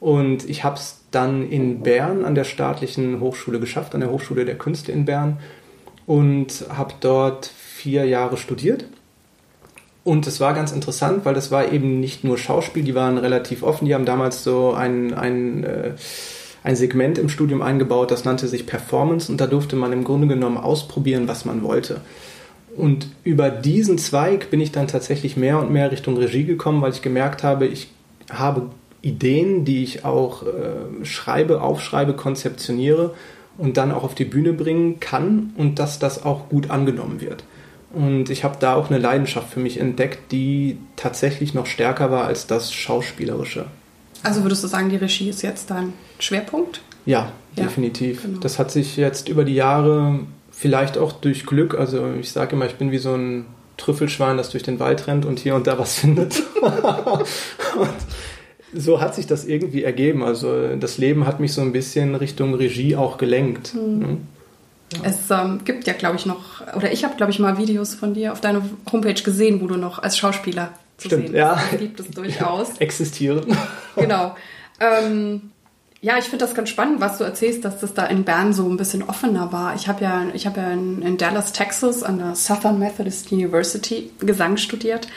Und 0.00 0.48
ich 0.48 0.64
habe 0.64 0.76
es 0.76 1.00
dann 1.10 1.48
in 1.48 1.80
Bern 1.82 2.24
an 2.24 2.34
der 2.34 2.44
staatlichen 2.44 3.20
Hochschule 3.20 3.58
geschafft, 3.60 3.94
an 3.94 4.00
der 4.00 4.10
Hochschule 4.10 4.44
der 4.44 4.58
Künste 4.58 4.92
in 4.92 5.04
Bern. 5.04 5.38
Und 6.06 6.64
habe 6.70 6.94
dort 7.00 7.46
vier 7.46 8.04
Jahre 8.06 8.36
studiert. 8.36 8.86
Und 10.04 10.26
es 10.26 10.40
war 10.40 10.54
ganz 10.54 10.72
interessant, 10.72 11.26
weil 11.26 11.34
das 11.34 11.50
war 11.50 11.70
eben 11.70 12.00
nicht 12.00 12.24
nur 12.24 12.38
Schauspiel, 12.38 12.82
die 12.82 12.94
waren 12.94 13.18
relativ 13.18 13.62
offen. 13.62 13.84
Die 13.84 13.94
haben 13.94 14.06
damals 14.06 14.42
so 14.42 14.72
ein, 14.72 15.12
ein 15.12 15.64
äh, 15.64 15.92
ein 16.68 16.76
Segment 16.76 17.16
im 17.16 17.30
Studium 17.30 17.62
eingebaut, 17.62 18.10
das 18.10 18.26
nannte 18.26 18.46
sich 18.46 18.66
Performance 18.66 19.32
und 19.32 19.40
da 19.40 19.46
durfte 19.46 19.74
man 19.74 19.90
im 19.94 20.04
Grunde 20.04 20.28
genommen 20.28 20.58
ausprobieren, 20.58 21.26
was 21.26 21.46
man 21.46 21.62
wollte. 21.62 22.02
Und 22.76 23.08
über 23.24 23.48
diesen 23.48 23.96
Zweig 23.96 24.50
bin 24.50 24.60
ich 24.60 24.70
dann 24.70 24.86
tatsächlich 24.86 25.38
mehr 25.38 25.58
und 25.58 25.70
mehr 25.70 25.90
Richtung 25.90 26.18
Regie 26.18 26.44
gekommen, 26.44 26.82
weil 26.82 26.92
ich 26.92 27.00
gemerkt 27.00 27.42
habe, 27.42 27.66
ich 27.66 27.88
habe 28.30 28.68
Ideen, 29.00 29.64
die 29.64 29.82
ich 29.82 30.04
auch 30.04 30.42
äh, 30.42 31.06
schreibe, 31.06 31.62
aufschreibe, 31.62 32.12
konzeptioniere 32.12 33.14
und 33.56 33.78
dann 33.78 33.90
auch 33.90 34.04
auf 34.04 34.14
die 34.14 34.26
Bühne 34.26 34.52
bringen 34.52 35.00
kann 35.00 35.54
und 35.56 35.78
dass 35.78 35.98
das 35.98 36.22
auch 36.22 36.50
gut 36.50 36.68
angenommen 36.68 37.22
wird. 37.22 37.44
Und 37.94 38.28
ich 38.28 38.44
habe 38.44 38.58
da 38.60 38.74
auch 38.74 38.90
eine 38.90 38.98
Leidenschaft 38.98 39.48
für 39.48 39.60
mich 39.60 39.80
entdeckt, 39.80 40.32
die 40.32 40.76
tatsächlich 40.96 41.54
noch 41.54 41.64
stärker 41.64 42.10
war 42.10 42.26
als 42.26 42.46
das 42.46 42.74
Schauspielerische. 42.74 43.64
Also 44.22 44.42
würdest 44.42 44.64
du 44.64 44.68
sagen, 44.68 44.90
die 44.90 44.96
Regie 44.96 45.28
ist 45.28 45.42
jetzt 45.42 45.70
dein 45.70 45.92
Schwerpunkt? 46.18 46.80
Ja, 47.06 47.32
ja 47.56 47.64
definitiv. 47.64 48.22
Genau. 48.22 48.38
Das 48.40 48.58
hat 48.58 48.70
sich 48.70 48.96
jetzt 48.96 49.28
über 49.28 49.44
die 49.44 49.54
Jahre 49.54 50.20
vielleicht 50.50 50.98
auch 50.98 51.12
durch 51.12 51.46
Glück, 51.46 51.78
also 51.78 52.12
ich 52.18 52.32
sage 52.32 52.56
immer, 52.56 52.66
ich 52.66 52.74
bin 52.74 52.90
wie 52.90 52.98
so 52.98 53.14
ein 53.14 53.46
Trüffelschwein, 53.76 54.36
das 54.36 54.50
durch 54.50 54.64
den 54.64 54.80
Wald 54.80 55.06
rennt 55.06 55.24
und 55.24 55.38
hier 55.38 55.54
und 55.54 55.66
da 55.66 55.78
was 55.78 55.94
findet. 56.00 56.42
und 56.60 57.94
so 58.74 59.00
hat 59.00 59.14
sich 59.14 59.26
das 59.26 59.44
irgendwie 59.44 59.84
ergeben. 59.84 60.22
Also 60.22 60.76
das 60.76 60.98
Leben 60.98 61.26
hat 61.26 61.40
mich 61.40 61.52
so 61.52 61.60
ein 61.60 61.72
bisschen 61.72 62.14
Richtung 62.14 62.54
Regie 62.54 62.96
auch 62.96 63.16
gelenkt. 63.18 63.74
Mhm. 63.74 63.98
Ne? 63.98 64.16
Ja. 64.94 65.00
Es 65.04 65.30
ähm, 65.30 65.60
gibt 65.64 65.86
ja, 65.86 65.92
glaube 65.92 66.16
ich, 66.16 66.26
noch, 66.26 66.62
oder 66.74 66.90
ich 66.92 67.04
habe, 67.04 67.14
glaube 67.16 67.30
ich, 67.30 67.38
mal 67.38 67.58
Videos 67.58 67.94
von 67.94 68.14
dir 68.14 68.32
auf 68.32 68.40
deiner 68.40 68.62
Homepage 68.90 69.22
gesehen, 69.22 69.60
wo 69.60 69.66
du 69.66 69.76
noch 69.76 69.98
als 69.98 70.16
Schauspieler 70.16 70.72
zu 70.98 71.08
Stimmt, 71.08 71.28
sehen. 71.28 71.36
Ja. 71.36 71.60
Das 71.70 71.80
gibt 71.80 72.00
es 72.00 72.10
durchaus. 72.10 72.76
Existieren. 72.78 73.56
Genau. 73.96 74.36
Ähm, 74.80 75.50
ja, 76.00 76.18
ich 76.18 76.26
finde 76.26 76.44
das 76.44 76.54
ganz 76.54 76.68
spannend, 76.68 77.00
was 77.00 77.18
du 77.18 77.24
erzählst, 77.24 77.64
dass 77.64 77.80
das 77.80 77.94
da 77.94 78.06
in 78.06 78.24
Bern 78.24 78.52
so 78.52 78.68
ein 78.68 78.76
bisschen 78.76 79.02
offener 79.02 79.52
war. 79.52 79.74
Ich 79.74 79.88
habe 79.88 80.04
ja, 80.04 80.26
ich 80.32 80.46
hab 80.46 80.56
ja 80.56 80.70
in, 80.70 81.02
in, 81.02 81.16
Dallas, 81.16 81.52
Texas 81.52 82.02
an 82.02 82.18
der 82.18 82.34
Southern 82.34 82.78
Methodist 82.78 83.32
University 83.32 84.10
Gesang 84.20 84.56
studiert. 84.58 85.08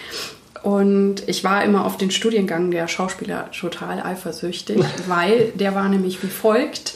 Und 0.63 1.27
ich 1.27 1.43
war 1.43 1.63
immer 1.63 1.85
auf 1.85 1.97
den 1.97 2.11
Studiengang 2.11 2.71
der 2.71 2.87
Schauspieler 2.87 3.49
total 3.51 4.01
eifersüchtig, 4.01 4.83
weil 5.07 5.51
der 5.55 5.75
war 5.75 5.87
nämlich 5.89 6.21
wie 6.23 6.27
folgt. 6.27 6.95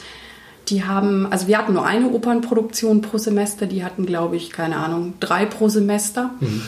Die 0.68 0.82
haben, 0.82 1.30
also 1.30 1.46
wir 1.46 1.58
hatten 1.58 1.74
nur 1.74 1.86
eine 1.86 2.10
Opernproduktion 2.10 3.02
pro 3.02 3.18
Semester, 3.18 3.66
die 3.66 3.84
hatten, 3.84 4.04
glaube 4.04 4.34
ich, 4.34 4.50
keine 4.50 4.76
Ahnung, 4.76 5.14
drei 5.20 5.46
pro 5.46 5.68
Semester. 5.68 6.30
Mhm. 6.40 6.62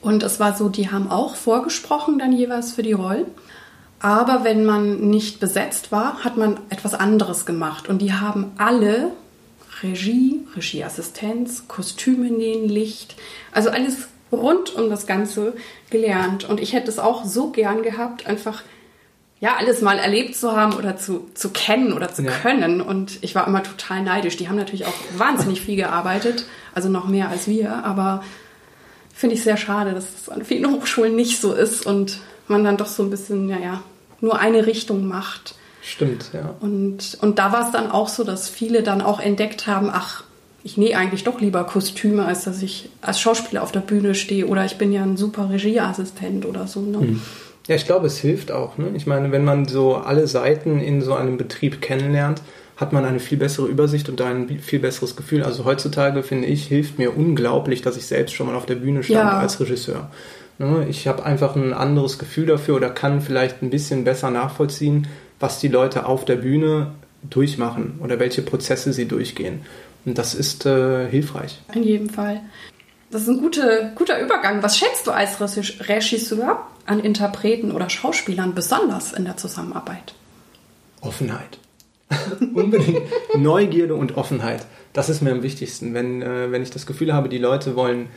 Und 0.00 0.22
es 0.22 0.38
war 0.38 0.56
so, 0.56 0.68
die 0.68 0.90
haben 0.90 1.10
auch 1.10 1.34
vorgesprochen 1.36 2.18
dann 2.18 2.32
jeweils 2.32 2.72
für 2.72 2.82
die 2.82 2.92
Rollen. 2.92 3.26
Aber 4.00 4.44
wenn 4.44 4.64
man 4.64 5.10
nicht 5.10 5.40
besetzt 5.40 5.90
war, 5.90 6.22
hat 6.22 6.36
man 6.36 6.60
etwas 6.70 6.94
anderes 6.94 7.46
gemacht. 7.46 7.88
Und 7.88 8.00
die 8.00 8.12
haben 8.12 8.52
alle 8.56 9.10
Regie, 9.82 10.46
Regieassistenz, 10.54 11.66
Kostüme 11.68 12.30
nähen, 12.30 12.68
Licht, 12.68 13.16
also 13.52 13.70
alles 13.70 14.08
rund 14.30 14.74
um 14.74 14.90
das 14.90 15.06
Ganze 15.06 15.54
gelernt. 15.90 16.48
Und 16.48 16.60
ich 16.60 16.72
hätte 16.74 16.90
es 16.90 16.98
auch 16.98 17.24
so 17.24 17.50
gern 17.50 17.82
gehabt, 17.82 18.26
einfach 18.26 18.62
ja, 19.40 19.56
alles 19.56 19.82
mal 19.82 19.98
erlebt 19.98 20.34
zu 20.34 20.56
haben 20.56 20.74
oder 20.74 20.96
zu, 20.96 21.30
zu 21.34 21.50
kennen 21.50 21.92
oder 21.92 22.12
zu 22.12 22.22
ja. 22.22 22.30
können. 22.30 22.80
Und 22.80 23.18
ich 23.22 23.34
war 23.34 23.46
immer 23.46 23.62
total 23.62 24.02
neidisch. 24.02 24.36
Die 24.36 24.48
haben 24.48 24.56
natürlich 24.56 24.86
auch 24.86 24.94
wahnsinnig 25.16 25.60
viel 25.60 25.76
gearbeitet, 25.76 26.46
also 26.74 26.88
noch 26.88 27.06
mehr 27.06 27.28
als 27.28 27.46
wir, 27.46 27.84
aber 27.84 28.24
finde 29.18 29.34
ich 29.34 29.42
sehr 29.42 29.56
schade, 29.56 29.94
dass 29.94 30.04
es 30.14 30.28
an 30.28 30.44
vielen 30.44 30.70
Hochschulen 30.72 31.16
nicht 31.16 31.40
so 31.40 31.52
ist 31.52 31.84
und 31.84 32.20
man 32.46 32.62
dann 32.62 32.76
doch 32.76 32.86
so 32.86 33.02
ein 33.02 33.10
bisschen, 33.10 33.46
naja, 33.46 33.82
nur 34.20 34.38
eine 34.38 34.66
Richtung 34.66 35.06
macht. 35.06 35.56
Stimmt, 35.82 36.30
ja. 36.32 36.54
Und, 36.60 37.18
und 37.20 37.38
da 37.38 37.52
war 37.52 37.66
es 37.66 37.72
dann 37.72 37.90
auch 37.90 38.08
so, 38.08 38.22
dass 38.22 38.48
viele 38.48 38.82
dann 38.82 39.02
auch 39.02 39.20
entdeckt 39.20 39.66
haben, 39.66 39.90
ach, 39.92 40.22
ich 40.62 40.76
nähe 40.76 40.96
eigentlich 40.96 41.24
doch 41.24 41.40
lieber 41.40 41.64
Kostüme, 41.64 42.26
als 42.26 42.44
dass 42.44 42.62
ich 42.62 42.90
als 43.00 43.20
Schauspieler 43.20 43.62
auf 43.62 43.72
der 43.72 43.80
Bühne 43.80 44.14
stehe 44.14 44.46
oder 44.46 44.64
ich 44.64 44.78
bin 44.78 44.92
ja 44.92 45.02
ein 45.02 45.16
super 45.16 45.50
Regieassistent 45.50 46.46
oder 46.46 46.66
so. 46.66 46.80
Ne? 46.80 46.98
Mhm. 46.98 47.22
Ja, 47.66 47.74
ich 47.74 47.86
glaube, 47.86 48.06
es 48.06 48.18
hilft 48.18 48.52
auch. 48.52 48.78
Ne? 48.78 48.90
Ich 48.94 49.06
meine, 49.06 49.32
wenn 49.32 49.44
man 49.44 49.66
so 49.66 49.96
alle 49.96 50.26
Seiten 50.26 50.80
in 50.80 51.02
so 51.02 51.14
einem 51.14 51.38
Betrieb 51.38 51.80
kennenlernt, 51.80 52.40
hat 52.78 52.92
man 52.92 53.04
eine 53.04 53.18
viel 53.18 53.38
bessere 53.38 53.66
Übersicht 53.66 54.08
und 54.08 54.20
ein 54.22 54.60
viel 54.60 54.78
besseres 54.78 55.16
Gefühl. 55.16 55.42
Also 55.42 55.64
heutzutage, 55.64 56.22
finde 56.22 56.46
ich, 56.46 56.66
hilft 56.66 56.96
mir 56.96 57.16
unglaublich, 57.16 57.82
dass 57.82 57.96
ich 57.96 58.06
selbst 58.06 58.34
schon 58.34 58.46
mal 58.46 58.54
auf 58.54 58.66
der 58.66 58.76
Bühne 58.76 59.02
stand 59.02 59.18
ja. 59.18 59.38
als 59.38 59.58
Regisseur. 59.58 60.10
Ne? 60.58 60.86
Ich 60.88 61.08
habe 61.08 61.26
einfach 61.26 61.56
ein 61.56 61.74
anderes 61.74 62.20
Gefühl 62.20 62.46
dafür 62.46 62.76
oder 62.76 62.88
kann 62.90 63.20
vielleicht 63.20 63.62
ein 63.62 63.70
bisschen 63.70 64.04
besser 64.04 64.30
nachvollziehen, 64.30 65.08
was 65.40 65.58
die 65.58 65.66
Leute 65.66 66.06
auf 66.06 66.24
der 66.24 66.36
Bühne 66.36 66.92
durchmachen 67.28 67.98
oder 68.00 68.20
welche 68.20 68.42
Prozesse 68.42 68.92
sie 68.92 69.08
durchgehen. 69.08 69.62
Und 70.04 70.16
das 70.16 70.34
ist 70.34 70.64
äh, 70.64 71.08
hilfreich. 71.08 71.60
In 71.74 71.82
jedem 71.82 72.08
Fall. 72.08 72.40
Das 73.10 73.22
ist 73.22 73.28
ein 73.28 73.40
gute, 73.40 73.92
guter 73.96 74.20
Übergang. 74.20 74.62
Was 74.62 74.78
schätzt 74.78 75.08
du 75.08 75.10
als 75.10 75.40
Regisseur 75.40 76.64
an 76.86 77.00
Interpreten 77.00 77.72
oder 77.72 77.90
Schauspielern 77.90 78.54
besonders 78.54 79.12
in 79.12 79.24
der 79.24 79.36
Zusammenarbeit? 79.36 80.14
Offenheit. 81.00 81.58
Unbedingt 82.54 83.02
Neugierde 83.36 83.94
und 83.94 84.16
Offenheit. 84.16 84.66
Das 84.92 85.08
ist 85.08 85.22
mir 85.22 85.32
am 85.32 85.42
wichtigsten. 85.42 85.94
Wenn, 85.94 86.22
äh, 86.22 86.50
wenn 86.50 86.62
ich 86.62 86.70
das 86.70 86.86
Gefühl 86.86 87.12
habe, 87.12 87.28
die 87.28 87.38
Leute 87.38 87.76
wollen 87.76 88.08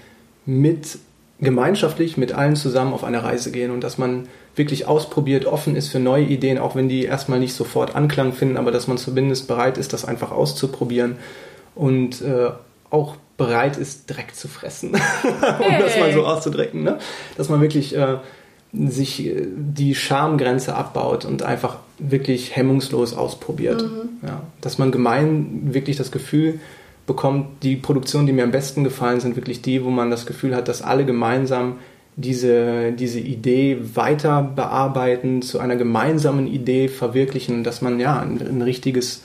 mit 0.46 1.00
gemeinschaftlich 1.42 2.18
mit 2.18 2.34
allen 2.34 2.56
zusammen 2.56 2.94
auf 2.94 3.04
eine 3.04 3.24
Reise 3.24 3.52
gehen 3.52 3.72
und 3.72 3.84
dass 3.84 3.98
man 3.98 4.28
wirklich 4.56 4.88
ausprobiert, 4.88 5.46
offen 5.46 5.76
ist 5.76 5.90
für 5.90 6.00
neue 6.00 6.26
Ideen, 6.26 6.60
auch 6.60 6.76
wenn 6.76 6.88
die 6.88 7.04
erstmal 7.04 7.40
nicht 7.40 7.56
sofort 7.56 7.96
Anklang 7.96 8.32
finden, 8.32 8.58
aber 8.58 8.72
dass 8.72 8.88
man 8.88 8.98
zumindest 8.98 9.48
bereit 9.48 9.78
ist, 9.78 9.92
das 9.92 10.06
einfach 10.06 10.32
auszuprobieren 10.32 11.16
und 11.74 12.22
äh, 12.22 12.52
auch 12.92 13.16
bereit 13.38 13.78
ist, 13.78 14.06
Dreck 14.06 14.36
zu 14.36 14.48
fressen, 14.48 14.90
um 15.24 15.80
das 15.80 15.98
mal 15.98 16.14
so 16.14 16.26
auszudrücken. 16.26 16.84
Ne? 16.84 17.00
Dass 17.38 17.50
man 17.50 17.60
wirklich 17.60 17.96
äh, 17.98 18.18
sich 18.72 19.26
äh, 19.26 19.48
die 19.56 19.96
Schamgrenze 19.96 20.76
abbaut 20.76 21.26
und 21.26 21.42
einfach 21.42 21.78
wirklich 22.02 22.56
hemmungslos 22.56 23.14
ausprobiert. 23.14 23.84
Mhm. 23.84 24.28
Ja, 24.28 24.44
dass 24.62 24.78
man 24.78 24.92
gemein 24.92 25.74
wirklich 25.74 25.98
das 25.98 26.12
Gefühl 26.12 26.60
bekommt, 27.08 27.64
die 27.64 27.76
Produktionen, 27.76 28.28
die 28.28 28.34
mir 28.34 28.44
am 28.44 28.52
besten 28.52 28.84
gefallen, 28.84 29.20
sind 29.20 29.36
wirklich 29.36 29.62
die, 29.62 29.84
wo 29.84 29.90
man 29.90 30.10
das 30.10 30.26
Gefühl 30.26 30.56
hat, 30.56 30.68
dass 30.68 30.82
alle 30.82 31.06
gemeinsam 31.06 31.76
diese, 32.16 32.92
diese 32.92 33.20
Idee 33.20 33.78
weiter 33.96 34.42
bearbeiten, 34.44 35.42
zu 35.42 35.60
einer 35.60 35.76
gemeinsamen 35.76 36.48
Idee 36.48 36.88
verwirklichen, 36.88 37.64
dass 37.64 37.82
man 37.82 38.00
ja 38.00 38.20
ein, 38.20 38.40
ein 38.40 38.62
richtiges, 38.62 39.24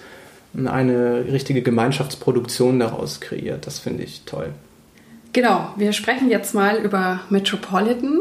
eine 0.64 1.24
richtige 1.30 1.62
Gemeinschaftsproduktion 1.62 2.78
daraus 2.78 3.20
kreiert. 3.20 3.66
Das 3.66 3.78
finde 3.78 4.04
ich 4.04 4.22
toll. 4.24 4.50
Genau, 5.32 5.68
wir 5.76 5.92
sprechen 5.92 6.30
jetzt 6.30 6.54
mal 6.54 6.78
über 6.78 7.20
Metropolitan 7.28 8.20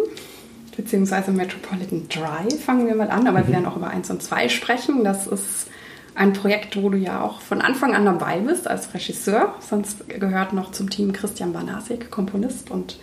beziehungsweise 0.76 1.32
Metropolitan 1.32 2.08
Drive. 2.10 2.64
Fangen 2.64 2.88
wir 2.88 2.96
mal 2.96 3.10
an, 3.10 3.28
aber 3.28 3.40
mhm. 3.40 3.48
wir 3.48 3.54
werden 3.54 3.66
auch 3.66 3.78
über 3.78 3.90
1 3.90 4.10
und 4.10 4.24
2 4.24 4.50
sprechen. 4.50 5.04
Das 5.04 5.28
ist 5.28 5.68
ein 6.16 6.34
Projekt, 6.34 6.82
wo 6.82 6.90
du 6.90 6.98
ja 6.98 7.22
auch 7.22 7.42
von 7.42 7.62
Anfang 7.62 7.94
an 7.94 8.06
dabei 8.06 8.40
bist 8.40 8.68
als 8.68 8.94
Regisseur. 8.94 9.56
Sonst 9.60 10.08
gehört 10.08 10.54
noch 10.54 10.72
zum 10.72 10.90
Team 10.90 11.14
Christian 11.14 11.54
Banasik, 11.54 12.10
Komponist, 12.10 12.72
und 12.72 12.98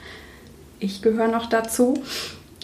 ich 0.81 1.03
gehöre 1.03 1.29
noch 1.29 1.47
dazu. 1.47 2.03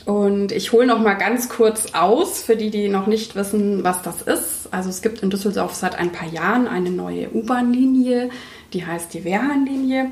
Und 0.07 0.53
ich 0.53 0.73
hole 0.73 0.87
noch 0.87 1.01
mal 1.01 1.15
ganz 1.15 1.51
kurz 1.51 1.93
aus, 1.93 2.43
für 2.43 2.57
die, 2.57 2.71
die 2.71 2.89
noch 2.89 3.07
nicht 3.07 3.37
wissen, 3.37 3.85
was 3.85 4.01
das 4.01 4.23
ist. 4.23 4.69
Also 4.71 4.89
es 4.89 5.03
gibt 5.03 5.23
in 5.23 5.29
Düsseldorf 5.29 5.75
seit 5.75 5.97
ein 5.97 6.13
paar 6.13 6.29
Jahren 6.29 6.67
eine 6.67 6.91
neue 6.91 7.31
U-Bahn-Linie, 7.31 8.31
die 8.73 8.87
heißt 8.87 9.13
die 9.13 9.25
Wehrhahn-Linie. 9.25 10.11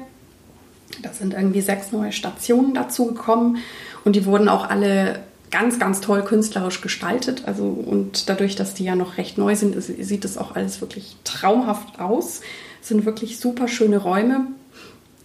Da 1.03 1.13
sind 1.13 1.33
irgendwie 1.33 1.63
sechs 1.63 1.93
neue 1.93 2.13
Stationen 2.13 2.75
dazu 2.75 3.07
gekommen 3.07 3.59
und 4.07 4.15
die 4.15 4.25
wurden 4.25 4.49
auch 4.49 4.71
alle 4.71 5.19
ganz, 5.51 5.81
ganz 5.81 6.01
toll 6.01 6.23
künstlerisch 6.23 6.81
gestaltet. 6.81 7.43
Also 7.47 7.65
und 7.65 8.29
dadurch, 8.29 8.55
dass 8.55 8.73
die 8.73 8.85
ja 8.85 8.95
noch 8.95 9.19
recht 9.19 9.37
neu 9.37 9.57
sind, 9.57 9.75
sieht 9.83 10.23
das 10.23 10.39
auch 10.39 10.55
alles 10.55 10.81
wirklich 10.81 11.17
traumhaft 11.25 11.99
aus. 11.99 12.41
Es 12.81 12.87
sind 12.87 13.05
wirklich 13.05 13.41
super 13.41 13.67
schöne 13.67 13.99
Räume. 13.99 14.47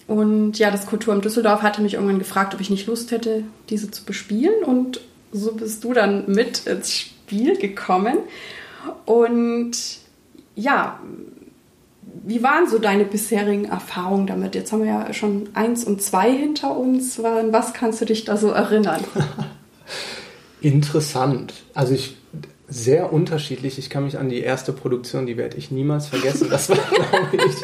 Und 0.08 0.58
ja, 0.58 0.72
das 0.72 0.88
Kulturamt 0.88 1.24
Düsseldorf 1.24 1.62
hatte 1.62 1.84
mich 1.84 1.94
irgendwann 1.94 2.18
gefragt, 2.18 2.56
ob 2.56 2.60
ich 2.60 2.72
nicht 2.72 2.88
Lust 2.88 3.12
hätte, 3.12 3.44
diese 3.70 3.92
zu 3.92 4.04
bespielen. 4.04 4.64
Und 4.66 5.00
so 5.32 5.54
bist 5.54 5.84
du 5.84 5.94
dann 5.94 6.24
mit 6.26 6.66
ins 6.66 6.98
Spiel 6.98 7.58
gekommen. 7.58 8.18
Und 9.06 9.78
ja, 10.56 11.00
wie 12.24 12.44
waren 12.44 12.68
so 12.68 12.78
deine 12.78 13.06
bisherigen 13.06 13.66
Erfahrungen 13.66 14.28
damit? 14.28 14.56
Jetzt 14.56 14.72
haben 14.72 14.84
wir 14.84 14.90
ja 14.90 15.14
schon 15.14 15.50
eins 15.54 15.84
und 15.84 16.02
zwei 16.02 16.32
hinter 16.32 16.78
uns. 16.78 17.20
Was 17.20 17.74
kannst 17.74 18.02
du 18.02 18.06
dich 18.06 18.26
da 18.26 18.38
so 18.38 18.50
erinnern? 18.50 19.04
Interessant. 20.62 21.54
Also 21.74 21.94
ich 21.94 22.18
sehr 22.72 23.12
unterschiedlich. 23.12 23.78
Ich 23.78 23.90
kann 23.90 24.06
mich 24.06 24.18
an 24.18 24.30
die 24.30 24.40
erste 24.40 24.72
Produktion, 24.72 25.26
die 25.26 25.36
werde 25.36 25.58
ich 25.58 25.72
niemals 25.72 26.08
vergessen. 26.08 26.48
Das 26.50 26.70
war, 26.70 26.78
glaube 26.90 27.46
ich, 27.46 27.56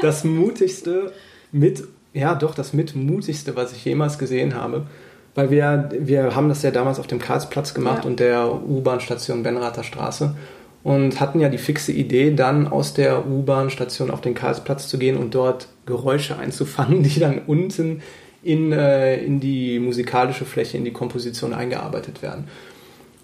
das 0.00 0.22
mutigste 0.22 1.12
mit, 1.50 1.82
ja 2.12 2.36
doch, 2.36 2.54
das 2.54 2.72
mitmutigste, 2.72 3.56
was 3.56 3.72
ich 3.72 3.84
jemals 3.84 4.18
gesehen 4.18 4.54
habe. 4.54 4.86
Weil 5.34 5.50
wir, 5.50 5.90
wir 5.98 6.36
haben 6.36 6.48
das 6.48 6.62
ja 6.62 6.70
damals 6.70 7.00
auf 7.00 7.08
dem 7.08 7.18
Karlsplatz 7.18 7.74
gemacht 7.74 8.04
ja. 8.04 8.08
und 8.10 8.20
der 8.20 8.62
U-Bahn-Station 8.64 9.42
Benrather 9.42 9.82
Straße 9.82 10.36
und 10.84 11.18
hatten 11.18 11.40
ja 11.40 11.48
die 11.48 11.58
fixe 11.58 11.92
Idee, 11.92 12.32
dann 12.32 12.68
aus 12.68 12.94
der 12.94 13.26
U-Bahn-Station 13.26 14.10
auf 14.10 14.20
den 14.20 14.34
Karlsplatz 14.34 14.86
zu 14.86 14.98
gehen 14.98 15.16
und 15.16 15.34
dort 15.34 15.66
Geräusche 15.86 16.38
einzufangen, 16.38 17.02
die 17.02 17.18
dann 17.18 17.40
unten 17.46 18.02
in, 18.42 18.70
äh, 18.70 19.16
in 19.16 19.40
die 19.40 19.80
musikalische 19.80 20.44
Fläche, 20.44 20.76
in 20.76 20.84
die 20.84 20.92
Komposition 20.92 21.54
eingearbeitet 21.54 22.22
werden. 22.22 22.44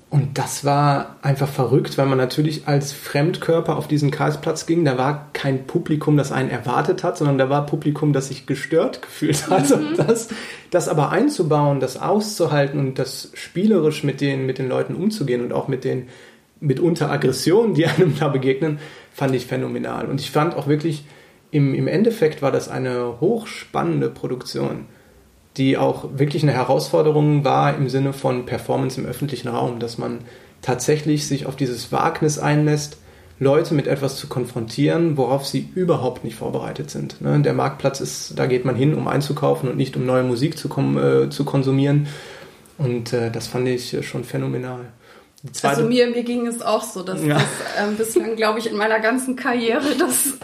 Und 0.08 0.38
das 0.38 0.64
war 0.64 1.18
einfach 1.22 1.46
verrückt, 1.46 1.96
weil 1.96 2.06
man 2.06 2.18
natürlich 2.18 2.66
als 2.66 2.92
Fremdkörper 2.92 3.76
auf 3.76 3.86
diesen 3.86 4.10
Karlsplatz 4.10 4.66
ging. 4.66 4.84
Da 4.84 4.98
war 4.98 5.28
kein 5.34 5.68
Publikum, 5.68 6.16
das 6.16 6.32
einen 6.32 6.50
erwartet 6.50 7.04
hat, 7.04 7.16
sondern 7.16 7.38
da 7.38 7.48
war 7.48 7.64
Publikum, 7.64 8.12
das 8.12 8.28
sich 8.28 8.46
gestört 8.46 9.02
gefühlt 9.02 9.48
hat. 9.50 9.68
Mhm. 9.68 9.86
Und 9.86 9.98
das, 9.98 10.30
das 10.70 10.88
aber 10.88 11.10
einzubauen, 11.10 11.78
das 11.78 12.00
auszuhalten 12.00 12.80
und 12.80 12.98
das 12.98 13.30
spielerisch 13.34 14.02
mit 14.02 14.20
den, 14.20 14.46
mit 14.46 14.58
den 14.58 14.68
Leuten 14.68 14.96
umzugehen 14.96 15.42
und 15.42 15.52
auch 15.52 15.68
mit 15.68 15.84
den 15.84 16.08
mitunter 16.60 17.10
Aggressionen, 17.10 17.74
die 17.74 17.86
einem 17.86 18.18
da 18.18 18.28
begegnen, 18.28 18.78
fand 19.12 19.34
ich 19.34 19.46
phänomenal. 19.46 20.06
Und 20.06 20.20
ich 20.20 20.30
fand 20.30 20.54
auch 20.54 20.66
wirklich, 20.66 21.04
im, 21.50 21.74
im 21.74 21.88
Endeffekt 21.88 22.42
war 22.42 22.52
das 22.52 22.68
eine 22.68 23.20
hochspannende 23.20 24.08
Produktion 24.08 24.86
die 25.56 25.76
auch 25.76 26.08
wirklich 26.14 26.42
eine 26.42 26.52
Herausforderung 26.52 27.44
war 27.44 27.76
im 27.76 27.88
Sinne 27.88 28.12
von 28.12 28.46
Performance 28.46 29.00
im 29.00 29.06
öffentlichen 29.06 29.48
Raum, 29.48 29.78
dass 29.78 29.98
man 29.98 30.20
tatsächlich 30.62 31.26
sich 31.26 31.46
auf 31.46 31.56
dieses 31.56 31.90
Wagnis 31.90 32.38
einlässt, 32.38 32.98
Leute 33.38 33.74
mit 33.74 33.86
etwas 33.86 34.16
zu 34.16 34.28
konfrontieren, 34.28 35.16
worauf 35.16 35.46
sie 35.46 35.68
überhaupt 35.74 36.24
nicht 36.24 36.36
vorbereitet 36.36 36.90
sind. 36.90 37.22
Ne? 37.22 37.40
Der 37.40 37.54
Marktplatz 37.54 38.00
ist, 38.00 38.38
da 38.38 38.46
geht 38.46 38.66
man 38.66 38.76
hin, 38.76 38.94
um 38.94 39.08
einzukaufen 39.08 39.68
und 39.68 39.78
nicht 39.78 39.96
um 39.96 40.04
neue 40.04 40.22
Musik 40.22 40.58
zu, 40.58 40.68
äh, 40.68 41.30
zu 41.30 41.44
konsumieren. 41.44 42.06
Und 42.76 43.14
äh, 43.14 43.30
das 43.30 43.46
fand 43.46 43.66
ich 43.66 44.06
schon 44.06 44.24
phänomenal. 44.24 44.92
Also 45.62 45.84
mir, 45.84 46.08
mir 46.08 46.22
ging 46.22 46.46
es 46.46 46.60
auch 46.60 46.82
so, 46.82 47.02
dass 47.02 47.22
ja. 47.24 47.34
das 47.34 47.44
ähm, 47.78 47.96
bislang, 47.96 48.36
glaube 48.36 48.58
ich, 48.58 48.70
in 48.70 48.76
meiner 48.76 49.00
ganzen 49.00 49.36
Karriere 49.36 49.94
das 49.98 50.34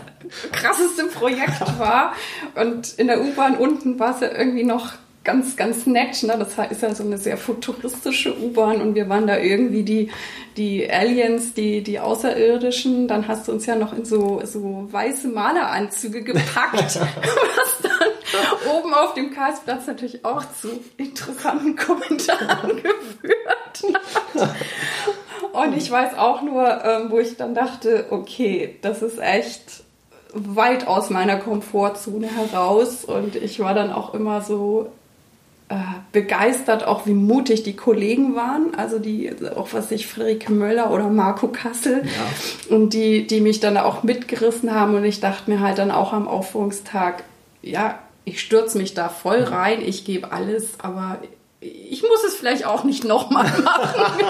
krasseste 0.53 1.05
Projekt 1.05 1.61
war. 1.79 2.15
Und 2.55 2.95
in 2.95 3.09
der 3.09 3.21
U-Bahn 3.21 3.57
unten 3.57 3.99
war 3.99 4.15
es 4.15 4.21
ja 4.21 4.31
irgendwie 4.33 4.65
noch 4.65 4.93
ganz, 5.27 5.57
ganz 5.57 5.87
nett. 5.87 6.23
Ne? 6.23 6.37
Das 6.39 6.57
ist 6.71 6.81
ja 6.81 6.95
so 6.95 7.05
eine 7.05 7.19
sehr 7.19 7.37
futuristische 7.37 8.35
U-Bahn 8.41 8.81
und 8.81 8.95
wir 8.95 9.09
waren 9.11 9.27
da 9.27 9.37
irgendwie 9.39 9.83
die, 9.83 10.11
die 10.57 10.91
Aliens, 10.91 11.53
die, 11.53 11.83
die 11.83 12.01
Außerirdischen. 12.01 13.09
Dann 13.09 13.29
hast 13.29 13.49
du 13.49 13.53
uns 13.53 13.67
ja 13.67 13.77
noch 13.77 13.93
in 13.93 14.07
so, 14.07 14.41
so 14.45 14.89
weiße 14.91 15.29
Maleranzüge 15.29 16.23
gepackt, 16.23 16.75
was 16.83 17.79
dann 17.83 17.96
oben 18.77 18.95
auf 18.95 19.15
dem 19.15 19.33
Karlsplatz 19.33 19.87
natürlich 19.87 20.25
auch 20.25 20.45
zu 20.61 20.69
interessanten 20.97 21.77
Kommentaren 21.77 22.77
geführt 22.83 23.95
hat. 24.35 24.51
Und 25.53 25.77
ich 25.77 25.91
weiß 25.91 26.19
auch 26.19 26.43
nur, 26.43 26.85
ähm, 26.85 27.11
wo 27.11 27.19
ich 27.19 27.37
dann 27.37 27.55
dachte, 27.55 28.07
okay, 28.11 28.77
das 28.83 29.03
ist 29.03 29.19
echt 29.19 29.85
weit 30.35 30.87
aus 30.87 31.09
meiner 31.09 31.37
Komfortzone 31.39 32.27
heraus 32.27 33.05
und 33.07 33.37
ich 33.37 33.59
war 33.59 33.73
dann 33.73 33.91
auch 33.91 34.13
immer 34.13 34.43
so 34.43 34.91
äh, 35.69 35.75
begeistert, 36.13 36.87
auch 36.87 37.07
wie 37.07 37.15
mutig 37.15 37.63
die 37.63 37.75
Kollegen 37.75 38.37
waren. 38.37 38.75
Also 38.77 38.99
die, 38.99 39.33
auch 39.57 39.73
was 39.73 39.91
ich, 39.91 40.07
Friederike 40.07 40.53
Möller 40.53 40.93
oder 40.93 41.09
Marco 41.09 41.49
Kassel. 41.49 42.05
Ja. 42.05 42.77
Und 42.77 42.93
die, 42.93 43.27
die 43.27 43.41
mich 43.41 43.59
dann 43.59 43.77
auch 43.77 44.03
mitgerissen 44.03 44.73
haben. 44.73 44.95
Und 44.95 45.05
ich 45.05 45.21
dachte 45.21 45.51
mir 45.51 45.61
halt 45.61 45.79
dann 45.79 45.91
auch 45.91 46.13
am 46.13 46.29
Aufführungstag, 46.29 47.25
ja, 47.63 47.99
ich 48.27 48.41
stürze 48.41 48.77
mich 48.77 48.93
da 48.93 49.09
voll 49.09 49.43
rein, 49.43 49.81
ich 49.81 50.05
gebe 50.05 50.33
alles, 50.33 50.79
aber 50.81 51.21
ich 51.61 52.03
muss 52.03 52.25
es 52.27 52.35
vielleicht 52.35 52.67
auch 52.67 52.85
nicht 52.85 53.05
nochmal 53.05 53.45
machen. 53.65 54.25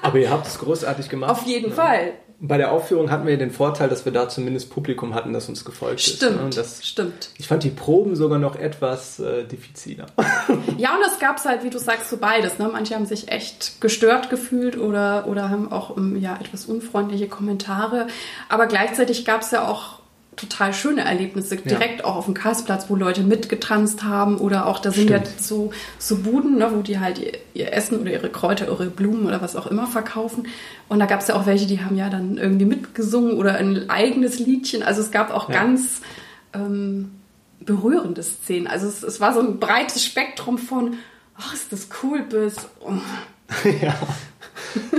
aber 0.00 0.18
ihr 0.18 0.30
habt 0.30 0.46
es 0.46 0.58
großartig 0.58 1.10
gemacht. 1.10 1.30
Auf 1.30 1.42
jeden 1.44 1.70
ja. 1.70 1.74
Fall 1.74 2.12
bei 2.38 2.58
der 2.58 2.70
Aufführung 2.70 3.10
hatten 3.10 3.26
wir 3.26 3.38
den 3.38 3.50
Vorteil, 3.50 3.88
dass 3.88 4.04
wir 4.04 4.12
da 4.12 4.28
zumindest 4.28 4.70
Publikum 4.70 5.14
hatten, 5.14 5.32
das 5.32 5.48
uns 5.48 5.64
gefolgt 5.64 6.00
stimmt, 6.00 6.36
ist. 6.36 6.42
Ne? 6.42 6.50
Das, 6.54 6.86
stimmt. 6.86 7.30
Ich 7.38 7.48
fand 7.48 7.64
die 7.64 7.70
Proben 7.70 8.14
sogar 8.14 8.38
noch 8.38 8.56
etwas 8.56 9.18
äh, 9.20 9.44
diffiziler. 9.44 10.06
ja, 10.76 10.94
und 10.94 11.02
es 11.06 11.18
gab 11.18 11.42
halt, 11.44 11.64
wie 11.64 11.70
du 11.70 11.78
sagst, 11.78 12.10
so 12.10 12.18
beides. 12.18 12.58
Ne? 12.58 12.68
Manche 12.70 12.94
haben 12.94 13.06
sich 13.06 13.28
echt 13.28 13.80
gestört 13.80 14.28
gefühlt 14.28 14.76
oder, 14.76 15.26
oder 15.28 15.48
haben 15.48 15.72
auch 15.72 15.90
um, 15.90 16.16
ja, 16.16 16.38
etwas 16.38 16.66
unfreundliche 16.66 17.26
Kommentare. 17.26 18.06
Aber 18.50 18.66
gleichzeitig 18.66 19.24
gab 19.24 19.40
es 19.40 19.50
ja 19.50 19.66
auch 19.66 20.00
total 20.36 20.74
schöne 20.74 21.02
Erlebnisse, 21.02 21.56
direkt 21.56 22.00
ja. 22.00 22.04
auch 22.04 22.16
auf 22.16 22.26
dem 22.26 22.34
Karlsplatz, 22.34 22.88
wo 22.88 22.94
Leute 22.94 23.22
mitgetanzt 23.22 24.04
haben 24.04 24.36
oder 24.36 24.66
auch, 24.66 24.78
da 24.78 24.90
sind 24.90 25.08
Stimmt. 25.08 25.26
ja 25.26 25.32
so, 25.42 25.72
so 25.98 26.18
Buden, 26.18 26.58
ne, 26.58 26.70
wo 26.72 26.82
die 26.82 26.98
halt 26.98 27.18
ihr, 27.18 27.32
ihr, 27.54 27.72
Essen 27.72 27.98
oder 27.98 28.12
ihre 28.12 28.28
Kräuter, 28.28 28.66
ihre 28.68 28.86
Blumen 28.86 29.26
oder 29.26 29.40
was 29.40 29.56
auch 29.56 29.66
immer 29.66 29.86
verkaufen. 29.86 30.46
Und 30.88 30.98
da 31.00 31.06
gab 31.06 31.20
es 31.20 31.28
ja 31.28 31.36
auch 31.36 31.46
welche, 31.46 31.66
die 31.66 31.82
haben 31.82 31.96
ja 31.96 32.10
dann 32.10 32.36
irgendwie 32.36 32.66
mitgesungen 32.66 33.38
oder 33.38 33.54
ein 33.54 33.88
eigenes 33.88 34.38
Liedchen. 34.38 34.82
Also 34.82 35.00
es 35.00 35.10
gab 35.10 35.32
auch 35.32 35.48
ja. 35.48 35.54
ganz 35.54 36.02
ähm, 36.52 37.12
berührende 37.60 38.22
Szenen. 38.22 38.66
Also 38.66 38.86
es, 38.86 39.02
es, 39.02 39.20
war 39.20 39.32
so 39.32 39.40
ein 39.40 39.58
breites 39.58 40.04
Spektrum 40.04 40.58
von, 40.58 40.98
ach, 41.36 41.54
ist 41.54 41.72
das 41.72 41.88
cool, 42.02 42.22
bis... 42.22 42.56
Oh. 42.80 42.92
ja, 43.82 43.96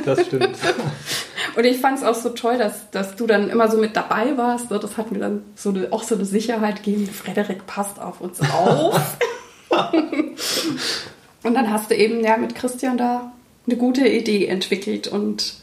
das 0.03 0.25
stimmt. 0.25 0.57
Und 1.57 1.65
ich 1.65 1.77
fand 1.77 1.97
es 1.97 2.03
auch 2.03 2.13
so 2.13 2.29
toll, 2.29 2.59
dass, 2.59 2.91
dass 2.91 3.15
du 3.15 3.25
dann 3.25 3.49
immer 3.49 3.67
so 3.67 3.79
mit 3.79 3.95
dabei 3.95 4.37
warst. 4.37 4.69
Das 4.69 4.95
hat 4.95 5.11
mir 5.11 5.17
dann 5.17 5.41
so 5.55 5.69
eine, 5.69 5.91
auch 5.91 6.03
so 6.03 6.13
eine 6.13 6.23
Sicherheit 6.23 6.83
gegeben. 6.83 7.07
Frederik 7.07 7.65
passt 7.65 7.99
auf 7.99 8.21
uns 8.21 8.39
auf. 8.41 9.17
und 11.43 11.55
dann 11.55 11.71
hast 11.71 11.89
du 11.89 11.95
eben 11.95 12.23
ja 12.23 12.37
mit 12.37 12.53
Christian 12.53 12.99
da 12.99 13.31
eine 13.65 13.75
gute 13.75 14.07
Idee 14.07 14.45
entwickelt 14.45 15.07
und 15.07 15.55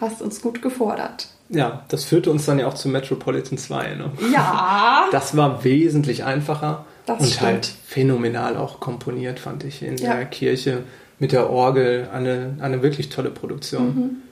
hast 0.00 0.22
uns 0.22 0.40
gut 0.40 0.62
gefordert. 0.62 1.26
Ja, 1.48 1.84
das 1.88 2.04
führte 2.04 2.30
uns 2.30 2.46
dann 2.46 2.60
ja 2.60 2.68
auch 2.68 2.74
zu 2.74 2.88
Metropolitan 2.88 3.58
2. 3.58 3.94
Ne? 3.96 4.12
Ja. 4.32 5.08
Das 5.10 5.36
war 5.36 5.64
wesentlich 5.64 6.22
einfacher 6.22 6.84
das 7.06 7.18
und 7.18 7.26
stimmt. 7.26 7.42
halt 7.42 7.72
phänomenal 7.84 8.56
auch 8.56 8.78
komponiert, 8.78 9.40
fand 9.40 9.64
ich, 9.64 9.82
in 9.82 9.96
ja. 9.96 10.14
der 10.14 10.26
Kirche 10.26 10.84
mit 11.18 11.32
der 11.32 11.50
Orgel. 11.50 12.08
Eine, 12.12 12.56
eine 12.60 12.82
wirklich 12.82 13.08
tolle 13.08 13.30
Produktion. 13.30 13.86
Mhm 13.86 14.23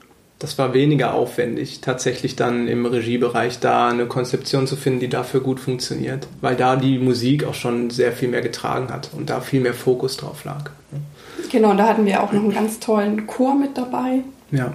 das 0.43 0.57
war 0.57 0.73
weniger 0.73 1.13
aufwendig, 1.13 1.79
tatsächlich 1.79 2.35
dann 2.35 2.67
im 2.67 2.85
Regiebereich 2.85 3.61
da 3.61 3.87
eine 3.87 4.07
Konzeption 4.07 4.67
zu 4.67 4.75
finden, 4.75 4.99
die 4.99 5.07
dafür 5.07 5.39
gut 5.39 5.61
funktioniert, 5.61 6.27
weil 6.41 6.57
da 6.57 6.75
die 6.75 6.99
Musik 6.99 7.45
auch 7.45 7.53
schon 7.53 7.89
sehr 7.91 8.11
viel 8.11 8.27
mehr 8.27 8.41
getragen 8.41 8.89
hat 8.89 9.11
und 9.13 9.29
da 9.29 9.39
viel 9.39 9.61
mehr 9.61 9.73
Fokus 9.73 10.17
drauf 10.17 10.43
lag. 10.43 10.71
Genau, 11.49 11.71
und 11.71 11.77
da 11.77 11.87
hatten 11.87 12.05
wir 12.05 12.21
auch 12.21 12.33
noch 12.33 12.41
einen 12.41 12.53
ganz 12.53 12.81
tollen 12.81 13.25
Chor 13.25 13.55
mit 13.55 13.77
dabei. 13.77 14.25
Ja. 14.51 14.73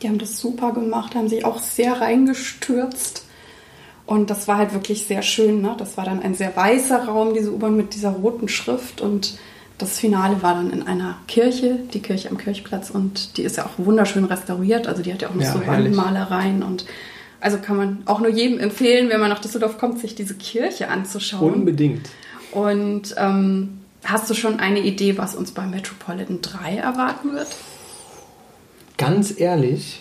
Die 0.00 0.08
haben 0.08 0.16
das 0.16 0.38
super 0.38 0.72
gemacht, 0.72 1.14
haben 1.14 1.28
sich 1.28 1.44
auch 1.44 1.58
sehr 1.58 2.00
reingestürzt. 2.00 3.26
Und 4.06 4.30
das 4.30 4.48
war 4.48 4.56
halt 4.56 4.72
wirklich 4.72 5.06
sehr 5.06 5.20
schön. 5.20 5.60
Ne? 5.60 5.74
Das 5.76 5.98
war 5.98 6.06
dann 6.06 6.22
ein 6.22 6.34
sehr 6.34 6.56
weißer 6.56 7.04
Raum, 7.04 7.34
diese 7.34 7.52
U-Bahn 7.52 7.76
mit 7.76 7.92
dieser 7.92 8.12
roten 8.12 8.48
Schrift 8.48 9.02
und 9.02 9.36
das 9.78 9.98
Finale 9.98 10.42
war 10.42 10.54
dann 10.54 10.70
in 10.70 10.86
einer 10.86 11.18
Kirche, 11.28 11.78
die 11.92 12.00
Kirche 12.00 12.30
am 12.30 12.38
Kirchplatz, 12.38 12.90
und 12.90 13.36
die 13.36 13.42
ist 13.42 13.56
ja 13.56 13.66
auch 13.66 13.72
wunderschön 13.78 14.24
restauriert. 14.24 14.86
Also 14.86 15.02
die 15.02 15.12
hat 15.12 15.22
ja 15.22 15.28
auch 15.28 15.34
noch 15.34 15.42
ja, 15.42 15.52
so 15.52 15.66
Wandmalereien 15.66 16.62
und 16.62 16.86
also 17.40 17.58
kann 17.58 17.76
man 17.76 17.98
auch 18.06 18.20
nur 18.20 18.30
jedem 18.30 18.58
empfehlen, 18.58 19.10
wenn 19.10 19.20
man 19.20 19.28
nach 19.28 19.40
Düsseldorf 19.40 19.78
kommt, 19.78 20.00
sich 20.00 20.14
diese 20.14 20.34
Kirche 20.34 20.88
anzuschauen. 20.88 21.52
Unbedingt. 21.52 22.08
Und 22.50 23.14
ähm, 23.18 23.80
hast 24.04 24.30
du 24.30 24.34
schon 24.34 24.58
eine 24.58 24.80
Idee, 24.80 25.18
was 25.18 25.34
uns 25.34 25.52
bei 25.52 25.66
Metropolitan 25.66 26.40
3 26.40 26.76
erwarten 26.76 27.34
wird? 27.34 27.48
Ganz 28.96 29.38
ehrlich, 29.38 30.00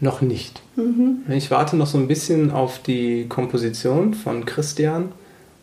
noch 0.00 0.20
nicht. 0.20 0.60
Mhm. 0.76 1.22
Ich 1.30 1.50
warte 1.50 1.76
noch 1.76 1.86
so 1.86 1.96
ein 1.96 2.06
bisschen 2.06 2.50
auf 2.50 2.80
die 2.82 3.26
Komposition 3.28 4.12
von 4.12 4.44
Christian 4.44 5.12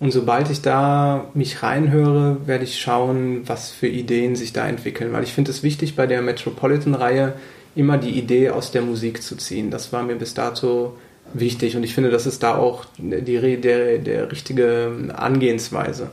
und 0.01 0.09
sobald 0.09 0.49
ich 0.49 0.63
da 0.63 1.29
mich 1.35 1.61
reinhöre, 1.61 2.37
werde 2.47 2.63
ich 2.63 2.81
schauen, 2.81 3.47
was 3.47 3.69
für 3.69 3.85
Ideen 3.85 4.35
sich 4.35 4.51
da 4.51 4.67
entwickeln. 4.67 5.13
Weil 5.13 5.21
ich 5.21 5.31
finde 5.31 5.51
es 5.51 5.61
wichtig, 5.61 5.95
bei 5.95 6.07
der 6.07 6.23
Metropolitan-Reihe 6.23 7.33
immer 7.75 7.99
die 7.99 8.17
Idee 8.17 8.49
aus 8.49 8.71
der 8.71 8.81
Musik 8.81 9.21
zu 9.21 9.35
ziehen. 9.35 9.69
Das 9.69 9.93
war 9.93 10.01
mir 10.01 10.15
bis 10.15 10.33
dato 10.33 10.97
wichtig. 11.35 11.75
Und 11.75 11.83
ich 11.83 11.93
finde, 11.93 12.09
das 12.09 12.25
ist 12.25 12.41
da 12.41 12.57
auch 12.57 12.85
die, 12.97 13.57
der, 13.57 13.99
der 13.99 14.31
richtige 14.31 14.91
Angehensweise. 15.15 16.09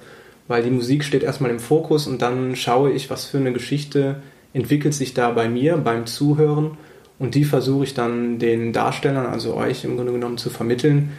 Weil 0.49 0.63
die 0.63 0.71
Musik 0.71 1.03
steht 1.03 1.23
erstmal 1.23 1.51
im 1.51 1.59
Fokus 1.59 2.07
und 2.07 2.21
dann 2.21 2.57
schaue 2.57 2.91
ich, 2.91 3.09
was 3.09 3.25
für 3.25 3.39
eine 3.39 3.55
Geschichte 3.55 4.17
entwickelt 4.53 4.93
sich 4.93 5.15
da 5.15 5.31
bei 5.31 5.49
mir, 5.49 5.79
beim 5.79 6.05
Zuhören. 6.05 6.77
Und 7.19 7.35
die 7.35 7.47
versuche 7.47 7.85
ich 7.85 7.95
dann 7.95 8.39
den 8.39 8.75
Darstellern, 8.75 9.25
also 9.25 9.55
euch 9.55 9.85
im 9.85 9.97
Grunde 9.97 10.13
genommen, 10.13 10.37
zu 10.37 10.51
vermitteln 10.51 11.15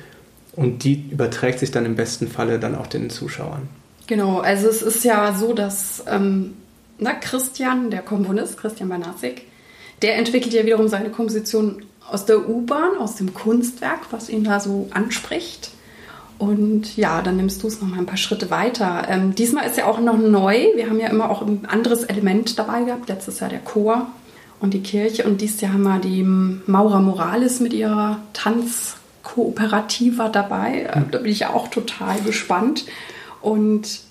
und 0.55 0.83
die 0.83 1.09
überträgt 1.12 1.59
sich 1.59 1.71
dann 1.71 1.85
im 1.85 1.95
besten 1.95 2.27
Falle 2.27 2.59
dann 2.59 2.75
auch 2.75 2.88
den 2.88 3.09
Zuschauern. 3.09 3.69
Genau, 4.07 4.39
also 4.39 4.67
es 4.67 4.81
ist 4.81 5.03
ja 5.03 5.33
so, 5.33 5.53
dass 5.53 6.03
ähm, 6.07 6.55
na, 6.97 7.13
Christian, 7.13 7.91
der 7.91 8.01
Komponist, 8.01 8.57
Christian 8.57 8.89
Banasik, 8.89 9.43
der 10.01 10.17
entwickelt 10.17 10.53
ja 10.53 10.65
wiederum 10.65 10.88
seine 10.88 11.09
Komposition 11.09 11.83
aus 12.09 12.25
der 12.25 12.49
U-Bahn, 12.49 12.97
aus 12.99 13.15
dem 13.15 13.33
Kunstwerk, 13.33 13.99
was 14.12 14.29
ihn 14.29 14.43
da 14.43 14.59
so 14.59 14.89
anspricht. 14.91 15.71
Und 16.39 16.95
ja, 16.95 17.21
dann 17.21 17.35
nimmst 17.35 17.62
du 17.62 17.67
es 17.67 17.81
noch 17.81 17.89
mal 17.89 17.99
ein 17.99 18.05
paar 18.05 18.17
Schritte 18.17 18.49
weiter. 18.49 19.05
Ähm, 19.09 19.35
diesmal 19.35 19.67
ist 19.67 19.77
ja 19.77 19.85
auch 19.85 19.99
noch 19.99 20.17
neu. 20.17 20.67
Wir 20.75 20.89
haben 20.89 20.99
ja 20.99 21.09
immer 21.09 21.29
auch 21.29 21.41
ein 21.41 21.65
anderes 21.67 22.03
Element 22.03 22.57
dabei 22.57 22.83
gehabt. 22.83 23.09
Letztes 23.09 23.41
Jahr 23.41 23.49
der 23.49 23.59
Chor 23.59 24.07
und 24.62 24.73
die 24.73 24.81
Kirche. 24.81 25.25
Und 25.25 25.41
dieses 25.41 25.59
Jahr 25.59 25.73
haben 25.73 25.83
wir 25.83 25.99
die 25.99 26.23
Maura 26.23 27.01
Morales 27.01 27.59
mit 27.59 27.73
ihrer 27.73 28.19
Tanz- 28.33 28.95
kooperativer 29.34 30.30
dabei. 30.30 30.84
Äh, 30.84 31.02
da 31.12 31.20
bin 31.20 31.32
ich 31.32 31.39
ja 31.39 31.50
auch 31.52 31.68
total 31.68 32.20
gespannt. 32.22 32.86
Und 33.42 34.02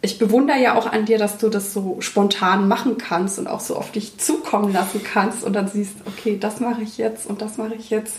ich 0.00 0.18
bewundere 0.18 0.58
ja 0.58 0.76
auch 0.76 0.86
an 0.86 1.04
dir, 1.04 1.18
dass 1.18 1.38
du 1.38 1.48
das 1.48 1.72
so 1.72 1.96
spontan 2.00 2.68
machen 2.68 2.98
kannst 2.98 3.38
und 3.38 3.48
auch 3.48 3.60
so 3.60 3.76
auf 3.76 3.90
dich 3.90 4.18
zukommen 4.18 4.72
lassen 4.72 5.02
kannst 5.02 5.42
und 5.42 5.54
dann 5.54 5.68
siehst, 5.68 5.96
okay, 6.06 6.38
das 6.38 6.60
mache 6.60 6.82
ich 6.82 6.98
jetzt 6.98 7.26
und 7.26 7.42
das 7.42 7.58
mache 7.58 7.74
ich 7.74 7.90
jetzt. 7.90 8.16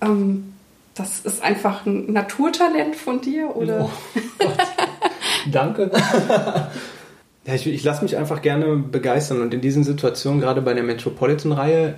Ähm, 0.00 0.54
das 0.94 1.20
ist 1.20 1.42
einfach 1.42 1.86
ein 1.86 2.12
Naturtalent 2.12 2.96
von 2.96 3.20
dir, 3.20 3.54
oder? 3.54 3.84
Oh, 3.84 4.46
Danke. 5.50 5.90
ja, 7.46 7.54
ich, 7.54 7.66
ich 7.66 7.84
lasse 7.84 8.02
mich 8.02 8.16
einfach 8.16 8.42
gerne 8.42 8.76
begeistern 8.76 9.40
und 9.40 9.54
in 9.54 9.60
diesen 9.60 9.84
Situationen, 9.84 10.40
gerade 10.40 10.60
bei 10.62 10.74
der 10.74 10.82
Metropolitan-Reihe, 10.82 11.94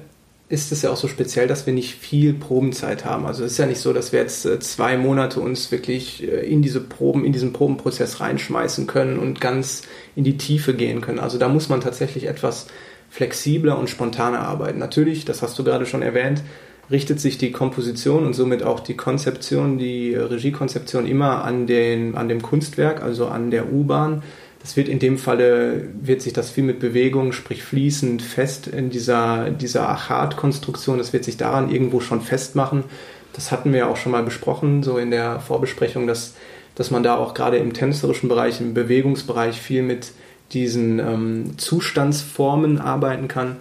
ist 0.51 0.73
es 0.73 0.83
ja 0.83 0.91
auch 0.91 0.97
so 0.97 1.07
speziell, 1.07 1.47
dass 1.47 1.65
wir 1.67 1.73
nicht 1.73 1.95
viel 1.95 2.35
Probenzeit 2.35 3.05
haben. 3.05 3.25
Also 3.25 3.45
es 3.45 3.53
ist 3.53 3.59
ja 3.59 3.67
nicht 3.67 3.81
so, 3.81 3.93
dass 3.93 4.13
wir 4.13 4.19
jetzt 4.19 4.45
äh, 4.45 4.59
zwei 4.59 4.99
Monate 4.99 5.41
uns 5.41 5.71
wirklich 5.71 6.25
äh, 6.25 6.41
in 6.41 6.61
diese 6.61 6.81
Proben, 6.81 7.25
in 7.25 7.33
diesen 7.33 7.53
Probenprozess 7.53 8.21
reinschmeißen 8.21 8.89
können 8.89 9.21
und 9.21 9.41
ganz 9.41 9.83
in 10.17 10.25
die 10.25 10.37
Tiefe 10.37 10.75
gehen 10.75 11.01
können. 11.01 11.21
Also 11.21 11.39
da 11.39 11.49
muss 11.49 11.69
man 11.69 11.81
tatsächlich 11.81 12.27
etwas 12.27 12.67
flexibler 13.09 13.79
und 13.79 13.89
spontaner 13.89 14.41
arbeiten. 14.41 14.81
Natürlich, 14.81 15.25
das 15.25 15.41
hast 15.41 15.57
du 15.57 15.63
gerade 15.63 15.87
schon 15.87 16.03
erwähnt, 16.03 16.43
richtet 16.91 17.21
sich 17.21 17.39
die 17.39 17.53
Komposition 17.53 18.27
und 18.27 18.35
somit 18.35 18.65
auch 18.65 18.81
die 18.81 18.97
Konzeption, 18.97 19.79
die 19.79 20.17
Regiekonzeption 20.17 21.07
immer 21.07 21.45
an, 21.45 21.69
den, 21.69 22.17
an 22.17 22.29
dem 22.29 22.43
Kunstwerk, 22.43 23.05
also 23.05 23.29
an 23.29 23.53
der 23.53 23.73
U-Bahn. 23.73 24.25
Das 24.61 24.77
wird 24.77 24.88
in 24.88 24.99
dem 24.99 25.16
Falle, 25.16 25.88
wird 26.01 26.20
sich 26.20 26.35
das 26.35 26.51
viel 26.51 26.64
mit 26.64 26.81
Bewegung, 26.81 27.33
sprich 27.33 27.62
fließend, 27.62 28.20
fest 28.20 28.66
in 28.66 28.90
dieser, 28.90 29.51
dieser 29.51 29.88
Achat-Konstruktion, 29.88 30.99
das 30.99 31.14
wird 31.14 31.25
sich 31.25 31.38
daran 31.38 31.70
irgendwo 31.70 32.01
schon 32.01 32.20
festmachen. 32.20 32.85
Das 33.33 33.53
hatten 33.53 33.73
wir 33.73 33.88
auch 33.88 33.96
schon 33.96 34.12
mal 34.12 34.23
besprochen, 34.23 34.83
so 34.83 34.99
in 34.99 35.11
der 35.11 35.40
Vorbesprechung, 35.40 36.07
dass, 36.07 36.35
dass 36.75 36.90
man 36.90 37.03
da 37.03 37.16
auch 37.16 37.33
gerade 37.33 37.57
im 37.57 37.73
tänzerischen 37.73 38.29
Bereich, 38.29 38.61
im 38.61 38.75
Bewegungsbereich 38.75 39.59
viel 39.59 39.83
mit 39.83 40.12
diesen 40.53 40.99
ähm, 40.99 41.59
Zustandsformen 41.59 42.79
arbeiten 42.79 43.29
kann. 43.29 43.57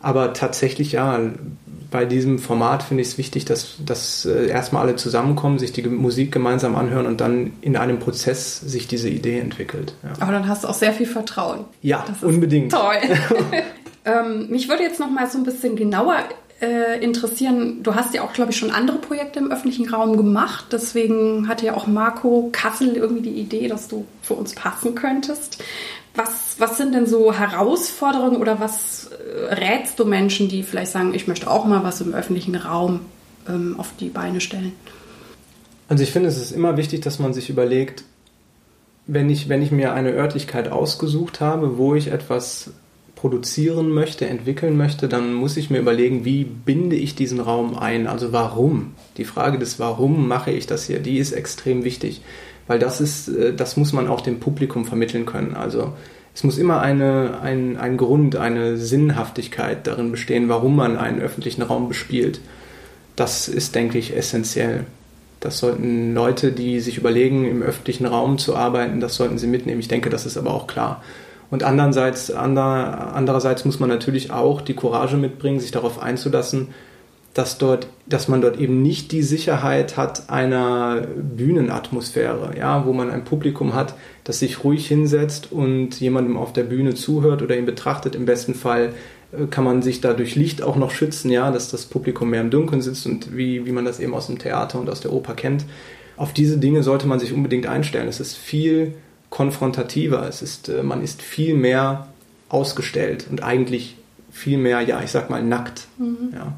Aber 0.00 0.34
tatsächlich 0.34 0.92
ja, 0.92 1.20
bei 1.92 2.04
diesem 2.04 2.40
Format 2.40 2.82
finde 2.82 3.02
ich 3.02 3.10
es 3.10 3.18
wichtig, 3.18 3.44
dass, 3.44 3.76
dass 3.84 4.24
äh, 4.24 4.48
erstmal 4.48 4.82
alle 4.82 4.96
zusammenkommen, 4.96 5.60
sich 5.60 5.72
die 5.72 5.82
Musik 5.82 6.32
gemeinsam 6.32 6.74
anhören 6.74 7.06
und 7.06 7.20
dann 7.20 7.52
in 7.60 7.76
einem 7.76 8.00
Prozess 8.00 8.58
sich 8.58 8.88
diese 8.88 9.08
Idee 9.08 9.38
entwickelt. 9.38 9.94
Ja. 10.02 10.10
Aber 10.18 10.32
dann 10.32 10.48
hast 10.48 10.64
du 10.64 10.68
auch 10.68 10.74
sehr 10.74 10.92
viel 10.92 11.06
Vertrauen. 11.06 11.66
Ja, 11.82 12.04
unbedingt. 12.22 12.72
Toll. 12.72 12.96
ähm, 14.04 14.48
mich 14.48 14.68
würde 14.68 14.82
jetzt 14.82 14.98
noch 14.98 15.10
mal 15.10 15.30
so 15.30 15.38
ein 15.38 15.44
bisschen 15.44 15.76
genauer 15.76 16.16
äh, 16.62 17.02
interessieren. 17.04 17.82
Du 17.82 17.94
hast 17.94 18.14
ja 18.14 18.22
auch, 18.22 18.32
glaube 18.32 18.52
ich, 18.52 18.56
schon 18.56 18.70
andere 18.70 18.98
Projekte 18.98 19.38
im 19.40 19.52
öffentlichen 19.52 19.92
Raum 19.92 20.16
gemacht. 20.16 20.66
Deswegen 20.72 21.48
hatte 21.48 21.66
ja 21.66 21.74
auch 21.74 21.86
Marco 21.86 22.48
Kassel 22.52 22.96
irgendwie 22.96 23.30
die 23.30 23.40
Idee, 23.40 23.68
dass 23.68 23.88
du 23.88 24.06
für 24.22 24.34
uns 24.34 24.54
passen 24.54 24.94
könntest. 24.94 25.62
Was, 26.14 26.56
was 26.58 26.76
sind 26.76 26.94
denn 26.94 27.06
so 27.06 27.32
Herausforderungen 27.32 28.36
oder 28.36 28.60
was 28.60 29.06
äh, 29.06 29.54
rätst 29.54 29.98
du 29.98 30.04
Menschen, 30.04 30.48
die 30.48 30.62
vielleicht 30.62 30.92
sagen, 30.92 31.14
ich 31.14 31.26
möchte 31.26 31.50
auch 31.50 31.64
mal 31.64 31.82
was 31.84 32.00
im 32.00 32.12
öffentlichen 32.12 32.54
Raum 32.54 33.00
ähm, 33.48 33.76
auf 33.78 33.92
die 33.98 34.08
Beine 34.08 34.40
stellen? 34.40 34.72
Also 35.88 36.04
ich 36.04 36.12
finde, 36.12 36.28
es 36.28 36.36
ist 36.36 36.52
immer 36.52 36.76
wichtig, 36.76 37.00
dass 37.00 37.18
man 37.18 37.32
sich 37.32 37.50
überlegt, 37.50 38.04
wenn 39.06 39.30
ich, 39.30 39.48
wenn 39.48 39.62
ich 39.62 39.72
mir 39.72 39.92
eine 39.94 40.12
Örtlichkeit 40.12 40.70
ausgesucht 40.70 41.40
habe, 41.40 41.76
wo 41.76 41.94
ich 41.94 42.08
etwas 42.08 42.70
produzieren 43.16 43.90
möchte, 43.90 44.26
entwickeln 44.26 44.76
möchte, 44.76 45.08
dann 45.08 45.32
muss 45.32 45.56
ich 45.56 45.70
mir 45.70 45.78
überlegen, 45.78 46.24
wie 46.24 46.44
binde 46.44 46.96
ich 46.96 47.14
diesen 47.14 47.40
Raum 47.40 47.78
ein? 47.78 48.06
Also 48.06 48.32
warum? 48.32 48.94
Die 49.16 49.24
Frage 49.24 49.58
des 49.58 49.78
Warum 49.78 50.26
mache 50.26 50.50
ich 50.50 50.66
das 50.66 50.86
hier, 50.86 50.98
die 50.98 51.18
ist 51.18 51.32
extrem 51.32 51.84
wichtig, 51.84 52.20
weil 52.66 52.78
das 52.78 53.00
ist, 53.00 53.28
äh, 53.28 53.54
das 53.54 53.76
muss 53.76 53.92
man 53.92 54.08
auch 54.08 54.20
dem 54.20 54.40
Publikum 54.40 54.84
vermitteln 54.84 55.26
können. 55.26 55.54
Also 55.54 55.92
es 56.34 56.44
muss 56.44 56.58
immer 56.58 56.80
eine, 56.80 57.40
ein, 57.42 57.76
ein 57.76 57.96
Grund, 57.96 58.36
eine 58.36 58.76
Sinnhaftigkeit 58.76 59.86
darin 59.86 60.10
bestehen, 60.10 60.48
warum 60.48 60.76
man 60.76 60.96
einen 60.96 61.20
öffentlichen 61.20 61.62
Raum 61.62 61.88
bespielt. 61.88 62.40
Das 63.16 63.48
ist, 63.48 63.74
denke 63.74 63.98
ich, 63.98 64.16
essentiell. 64.16 64.86
Das 65.40 65.58
sollten 65.58 66.14
Leute, 66.14 66.52
die 66.52 66.80
sich 66.80 66.98
überlegen, 66.98 67.44
im 67.44 67.62
öffentlichen 67.62 68.06
Raum 68.06 68.38
zu 68.38 68.56
arbeiten, 68.56 69.00
das 69.00 69.16
sollten 69.16 69.38
sie 69.38 69.48
mitnehmen. 69.48 69.80
Ich 69.80 69.88
denke, 69.88 70.08
das 70.08 70.24
ist 70.24 70.36
aber 70.36 70.54
auch 70.54 70.66
klar. 70.66 71.02
Und 71.50 71.64
andererseits, 71.64 72.30
ander, 72.30 73.12
andererseits 73.14 73.66
muss 73.66 73.78
man 73.78 73.90
natürlich 73.90 74.30
auch 74.30 74.62
die 74.62 74.74
Courage 74.74 75.18
mitbringen, 75.18 75.60
sich 75.60 75.70
darauf 75.70 76.00
einzulassen, 76.00 76.68
dass, 77.34 77.56
dort, 77.56 77.86
dass 78.06 78.28
man 78.28 78.42
dort 78.42 78.58
eben 78.58 78.82
nicht 78.82 79.10
die 79.10 79.22
Sicherheit 79.22 79.96
hat 79.96 80.28
einer 80.28 81.06
Bühnenatmosphäre, 81.16 82.54
ja, 82.58 82.84
wo 82.84 82.92
man 82.92 83.10
ein 83.10 83.24
Publikum 83.24 83.74
hat, 83.74 83.94
das 84.24 84.38
sich 84.38 84.64
ruhig 84.64 84.86
hinsetzt 84.86 85.50
und 85.50 85.98
jemandem 85.98 86.36
auf 86.36 86.52
der 86.52 86.64
Bühne 86.64 86.94
zuhört 86.94 87.40
oder 87.42 87.56
ihn 87.56 87.64
betrachtet. 87.64 88.14
Im 88.14 88.26
besten 88.26 88.54
Fall 88.54 88.92
äh, 89.32 89.46
kann 89.46 89.64
man 89.64 89.80
sich 89.80 90.00
da 90.00 90.12
durch 90.12 90.36
Licht 90.36 90.62
auch 90.62 90.76
noch 90.76 90.90
schützen, 90.90 91.30
ja, 91.30 91.50
dass 91.50 91.70
das 91.70 91.86
Publikum 91.86 92.30
mehr 92.30 92.42
im 92.42 92.50
Dunkeln 92.50 92.82
sitzt 92.82 93.06
und 93.06 93.34
wie, 93.34 93.64
wie 93.64 93.72
man 93.72 93.86
das 93.86 93.98
eben 93.98 94.14
aus 94.14 94.26
dem 94.26 94.38
Theater 94.38 94.78
und 94.78 94.90
aus 94.90 95.00
der 95.00 95.12
Oper 95.12 95.34
kennt. 95.34 95.64
Auf 96.18 96.34
diese 96.34 96.58
Dinge 96.58 96.82
sollte 96.82 97.06
man 97.06 97.18
sich 97.18 97.32
unbedingt 97.32 97.66
einstellen. 97.66 98.08
Es 98.08 98.20
ist 98.20 98.36
viel 98.36 98.94
konfrontativer, 99.30 100.28
es 100.28 100.42
ist, 100.42 100.68
äh, 100.68 100.82
man 100.82 101.02
ist 101.02 101.22
viel 101.22 101.54
mehr 101.54 102.08
ausgestellt 102.50 103.26
und 103.30 103.42
eigentlich 103.42 103.96
viel 104.30 104.58
mehr, 104.58 104.82
ja, 104.82 105.02
ich 105.02 105.10
sag 105.10 105.30
mal, 105.30 105.42
nackt. 105.42 105.86
Mhm. 105.98 106.34
Ja. 106.34 106.52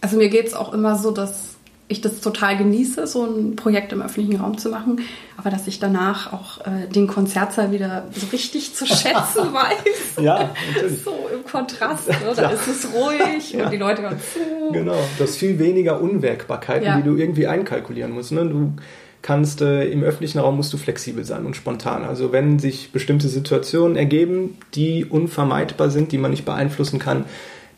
Also 0.00 0.16
mir 0.16 0.28
geht 0.28 0.46
es 0.46 0.54
auch 0.54 0.72
immer 0.72 0.96
so, 0.96 1.10
dass 1.10 1.58
ich 1.88 2.02
das 2.02 2.20
total 2.20 2.58
genieße, 2.58 3.06
so 3.06 3.24
ein 3.24 3.56
Projekt 3.56 3.92
im 3.92 4.02
öffentlichen 4.02 4.40
Raum 4.40 4.58
zu 4.58 4.68
machen, 4.68 5.00
aber 5.38 5.50
dass 5.50 5.66
ich 5.66 5.80
danach 5.80 6.32
auch 6.34 6.60
äh, 6.66 6.86
den 6.86 7.06
Konzertsaal 7.06 7.72
wieder 7.72 8.04
so 8.12 8.26
richtig 8.30 8.74
zu 8.74 8.86
schätzen 8.86 9.14
weiß. 9.52 10.22
ja, 10.22 10.50
natürlich. 10.74 11.02
So 11.02 11.14
im 11.32 11.50
Kontrast, 11.50 12.08
ne? 12.08 12.16
da 12.36 12.50
ist 12.50 12.68
es 12.68 12.88
ruhig 12.92 13.52
ja. 13.52 13.64
und 13.64 13.72
die 13.72 13.78
Leute 13.78 14.02
hören 14.02 14.18
zu. 14.20 14.72
Genau, 14.72 14.96
du 15.16 15.24
hast 15.24 15.36
viel 15.36 15.58
weniger 15.58 16.00
Unwägbarkeiten, 16.00 16.84
ja. 16.84 16.96
die 16.98 17.02
du 17.02 17.16
irgendwie 17.16 17.46
einkalkulieren 17.46 18.12
musst. 18.12 18.32
Ne? 18.32 18.44
Du 18.44 18.74
kannst 19.22 19.62
äh, 19.62 19.86
im 19.86 20.02
öffentlichen 20.02 20.40
Raum 20.40 20.56
musst 20.56 20.72
du 20.74 20.76
flexibel 20.76 21.24
sein 21.24 21.46
und 21.46 21.56
spontan. 21.56 22.04
Also 22.04 22.32
wenn 22.32 22.58
sich 22.58 22.92
bestimmte 22.92 23.28
Situationen 23.28 23.96
ergeben, 23.96 24.58
die 24.74 25.06
unvermeidbar 25.06 25.88
sind, 25.88 26.12
die 26.12 26.18
man 26.18 26.32
nicht 26.32 26.44
beeinflussen 26.44 26.98
kann, 26.98 27.24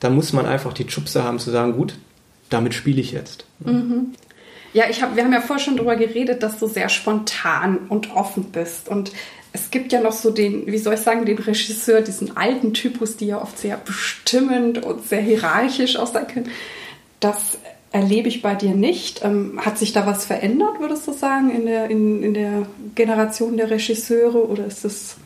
dann 0.00 0.14
muss 0.14 0.32
man 0.32 0.46
einfach 0.46 0.72
die 0.72 0.88
Schubse 0.90 1.22
haben 1.22 1.38
zu 1.38 1.50
sagen, 1.50 1.74
gut, 1.74 1.94
damit 2.50 2.74
spiele 2.74 3.00
ich 3.00 3.12
jetzt. 3.12 3.44
Mhm. 3.60 4.12
Ja, 4.72 4.84
ich 4.88 5.02
hab, 5.02 5.16
wir 5.16 5.24
haben 5.24 5.32
ja 5.32 5.40
vorher 5.40 5.64
schon 5.64 5.76
darüber 5.76 5.96
geredet, 5.96 6.42
dass 6.42 6.58
du 6.58 6.68
sehr 6.68 6.88
spontan 6.88 7.78
und 7.88 8.14
offen 8.14 8.44
bist. 8.44 8.88
Und 8.88 9.10
es 9.52 9.70
gibt 9.70 9.92
ja 9.92 10.00
noch 10.00 10.12
so 10.12 10.30
den, 10.30 10.66
wie 10.66 10.78
soll 10.78 10.94
ich 10.94 11.00
sagen, 11.00 11.24
den 11.26 11.38
Regisseur, 11.38 12.02
diesen 12.02 12.36
alten 12.36 12.72
Typus, 12.72 13.16
die 13.16 13.26
ja 13.26 13.42
oft 13.42 13.58
sehr 13.58 13.76
bestimmend 13.76 14.84
und 14.84 15.06
sehr 15.08 15.22
hierarchisch 15.22 15.96
auch 15.96 16.06
sein 16.06 16.28
können. 16.28 16.50
Das 17.18 17.58
erlebe 17.90 18.28
ich 18.28 18.42
bei 18.42 18.54
dir 18.54 18.74
nicht. 18.74 19.24
Ähm, 19.24 19.60
hat 19.64 19.76
sich 19.76 19.92
da 19.92 20.06
was 20.06 20.24
verändert, 20.24 20.78
würdest 20.78 21.06
du 21.08 21.12
sagen, 21.12 21.50
in 21.50 21.66
der, 21.66 21.90
in, 21.90 22.22
in 22.22 22.34
der 22.34 22.66
Generation 22.94 23.56
der 23.56 23.70
Regisseure? 23.70 24.48
Oder 24.48 24.66
ist 24.66 24.84
es 24.84 25.16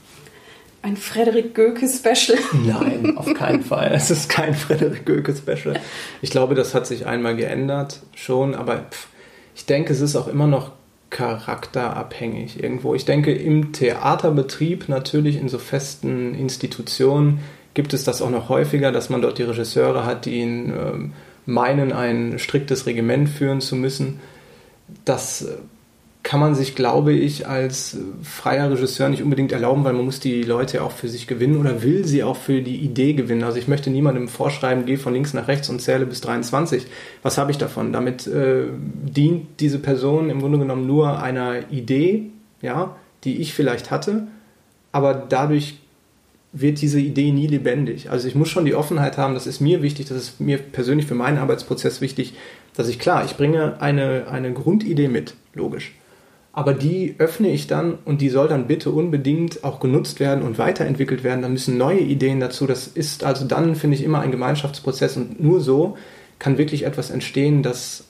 ein 0.84 0.98
Frederik 0.98 1.54
Göke-Special? 1.54 2.38
Nein, 2.52 3.16
auf 3.16 3.32
keinen 3.32 3.62
Fall. 3.62 3.90
Es 3.94 4.10
ist 4.10 4.28
kein 4.28 4.54
Frederik 4.54 5.06
Göke-Special. 5.06 5.80
Ich 6.20 6.30
glaube, 6.30 6.54
das 6.54 6.74
hat 6.74 6.86
sich 6.86 7.06
einmal 7.06 7.36
geändert 7.36 8.00
schon, 8.14 8.54
aber 8.54 8.84
pff, 8.90 9.08
ich 9.56 9.64
denke, 9.64 9.94
es 9.94 10.02
ist 10.02 10.14
auch 10.14 10.28
immer 10.28 10.46
noch 10.46 10.72
charakterabhängig 11.08 12.62
irgendwo. 12.62 12.94
Ich 12.94 13.06
denke, 13.06 13.32
im 13.32 13.72
Theaterbetrieb, 13.72 14.90
natürlich 14.90 15.36
in 15.36 15.48
so 15.48 15.58
festen 15.58 16.34
Institutionen, 16.34 17.40
gibt 17.72 17.94
es 17.94 18.04
das 18.04 18.20
auch 18.20 18.30
noch 18.30 18.50
häufiger, 18.50 18.92
dass 18.92 19.08
man 19.08 19.22
dort 19.22 19.38
die 19.38 19.44
Regisseure 19.44 20.04
hat, 20.04 20.26
die 20.26 20.40
ihn 20.40 20.70
äh, 20.70 21.10
meinen, 21.46 21.92
ein 21.92 22.38
striktes 22.38 22.84
Regiment 22.84 23.30
führen 23.30 23.62
zu 23.62 23.74
müssen. 23.74 24.20
Das 25.06 25.48
kann 26.24 26.40
man 26.40 26.54
sich, 26.54 26.74
glaube 26.74 27.12
ich, 27.12 27.46
als 27.46 27.98
freier 28.22 28.70
Regisseur 28.70 29.10
nicht 29.10 29.22
unbedingt 29.22 29.52
erlauben, 29.52 29.84
weil 29.84 29.92
man 29.92 30.06
muss 30.06 30.20
die 30.20 30.42
Leute 30.42 30.82
auch 30.82 30.90
für 30.90 31.08
sich 31.08 31.26
gewinnen 31.26 31.58
oder 31.58 31.82
will 31.82 32.06
sie 32.06 32.24
auch 32.24 32.38
für 32.38 32.62
die 32.62 32.76
Idee 32.76 33.12
gewinnen. 33.12 33.44
Also 33.44 33.58
ich 33.58 33.68
möchte 33.68 33.90
niemandem 33.90 34.28
vorschreiben, 34.28 34.86
geh 34.86 34.96
von 34.96 35.12
links 35.12 35.34
nach 35.34 35.48
rechts 35.48 35.68
und 35.68 35.82
zähle 35.82 36.06
bis 36.06 36.22
23. 36.22 36.86
Was 37.22 37.36
habe 37.36 37.50
ich 37.50 37.58
davon? 37.58 37.92
Damit 37.92 38.26
äh, 38.26 38.64
dient 38.72 39.60
diese 39.60 39.78
Person 39.78 40.30
im 40.30 40.40
Grunde 40.40 40.58
genommen 40.58 40.86
nur 40.86 41.22
einer 41.22 41.70
Idee, 41.70 42.30
ja, 42.62 42.96
die 43.24 43.42
ich 43.42 43.52
vielleicht 43.52 43.90
hatte, 43.90 44.26
aber 44.92 45.12
dadurch 45.12 45.78
wird 46.54 46.80
diese 46.80 47.00
Idee 47.00 47.32
nie 47.32 47.48
lebendig. 47.48 48.10
Also 48.10 48.28
ich 48.28 48.34
muss 48.34 48.48
schon 48.48 48.64
die 48.64 48.74
Offenheit 48.74 49.18
haben, 49.18 49.34
das 49.34 49.46
ist 49.46 49.60
mir 49.60 49.82
wichtig, 49.82 50.06
das 50.06 50.16
ist 50.16 50.40
mir 50.40 50.56
persönlich 50.56 51.06
für 51.06 51.14
meinen 51.14 51.36
Arbeitsprozess 51.36 52.00
wichtig, 52.00 52.32
dass 52.74 52.88
ich 52.88 52.98
klar, 52.98 53.26
ich 53.26 53.36
bringe 53.36 53.82
eine, 53.82 54.28
eine 54.30 54.54
Grundidee 54.54 55.08
mit, 55.08 55.34
logisch 55.52 55.92
aber 56.54 56.72
die 56.72 57.16
öffne 57.18 57.50
ich 57.50 57.66
dann 57.66 57.98
und 58.04 58.20
die 58.20 58.28
soll 58.28 58.46
dann 58.46 58.68
bitte 58.68 58.90
unbedingt 58.90 59.64
auch 59.64 59.80
genutzt 59.80 60.20
werden 60.20 60.44
und 60.44 60.56
weiterentwickelt 60.56 61.24
werden. 61.24 61.42
Da 61.42 61.48
müssen 61.48 61.76
neue 61.76 61.98
Ideen 61.98 62.38
dazu. 62.38 62.66
Das 62.66 62.86
ist 62.86 63.24
also 63.24 63.44
dann, 63.44 63.74
finde 63.74 63.96
ich, 63.96 64.04
immer 64.04 64.20
ein 64.20 64.30
Gemeinschaftsprozess 64.30 65.16
und 65.16 65.42
nur 65.42 65.60
so 65.60 65.96
kann 66.38 66.56
wirklich 66.56 66.84
etwas 66.84 67.10
entstehen, 67.10 67.64
das 67.64 68.04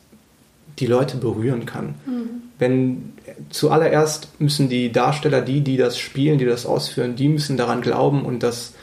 die 0.78 0.86
Leute 0.86 1.16
berühren 1.16 1.64
kann. 1.64 1.94
Mhm. 2.04 2.28
Wenn 2.58 3.12
zuallererst 3.48 4.28
müssen 4.40 4.68
die 4.68 4.92
Darsteller, 4.92 5.40
die, 5.40 5.62
die 5.62 5.78
das 5.78 5.98
spielen, 5.98 6.36
die 6.36 6.44
das 6.44 6.66
ausführen, 6.66 7.16
die 7.16 7.28
müssen 7.28 7.56
daran 7.56 7.80
glauben 7.80 8.26
und 8.26 8.42
das 8.42 8.74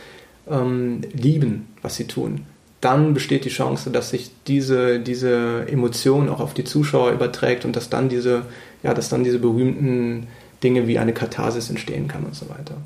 ähm, 0.50 1.02
lieben, 1.13 1.67
was 1.84 1.97
sie 1.97 2.08
tun 2.08 2.45
dann 2.82 3.13
besteht 3.13 3.45
die 3.45 3.50
Chance, 3.50 3.91
dass 3.91 4.10
sich 4.10 4.32
diese, 4.47 5.00
diese 5.00 5.67
Emotion 5.69 6.30
auch 6.30 6.39
auf 6.39 6.56
die 6.56 6.63
Zuschauer 6.63 7.12
überträgt 7.12 7.63
und 7.63 7.76
dass 7.76 7.89
dann 7.89 8.10
diese, 8.10 8.41
ja, 8.84 8.94
dass 8.94 9.10
dann 9.10 9.24
diese 9.24 9.39
berühmten 9.39 10.28
Dinge 10.63 10.88
wie 10.88 11.00
eine 11.00 11.13
Katharsis 11.13 11.70
entstehen 11.70 12.08
kann 12.08 12.24
und 12.24 12.36
so 12.36 12.50
weiter. 12.50 12.78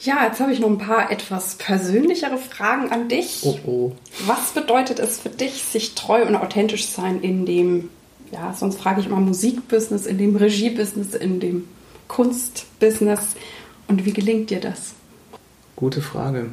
Ja, 0.00 0.24
jetzt 0.26 0.40
habe 0.40 0.52
ich 0.52 0.60
noch 0.60 0.68
ein 0.68 0.78
paar 0.78 1.10
etwas 1.10 1.56
persönlichere 1.56 2.38
Fragen 2.38 2.90
an 2.92 3.08
dich. 3.08 3.40
Oh, 3.42 3.58
oh. 3.66 3.92
Was 4.26 4.52
bedeutet 4.52 5.00
es 5.00 5.18
für 5.18 5.28
dich, 5.28 5.64
sich 5.64 5.94
treu 5.94 6.24
und 6.24 6.36
authentisch 6.36 6.86
sein 6.86 7.20
in 7.20 7.46
dem, 7.46 7.88
ja, 8.30 8.54
sonst 8.54 8.80
frage 8.80 9.00
ich 9.00 9.06
immer 9.06 9.20
Musikbusiness, 9.20 10.06
in 10.06 10.18
dem 10.18 10.36
Regiebusiness, 10.36 11.14
in 11.14 11.40
dem 11.40 11.64
Kunstbusiness 12.06 13.34
und 13.88 14.04
wie 14.04 14.12
gelingt 14.12 14.50
dir 14.50 14.60
das? 14.60 14.94
Gute 15.74 16.00
Frage. 16.00 16.50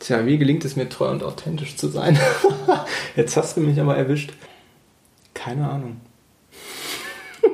Tja, 0.00 0.24
wie 0.26 0.38
gelingt 0.38 0.64
es 0.64 0.76
mir 0.76 0.88
treu 0.88 1.10
und 1.10 1.22
authentisch 1.22 1.76
zu 1.76 1.88
sein? 1.88 2.18
Jetzt 3.16 3.36
hast 3.36 3.56
du 3.56 3.60
mich 3.60 3.78
aber 3.78 3.96
erwischt. 3.96 4.32
Keine 5.34 5.68
Ahnung. 5.68 6.00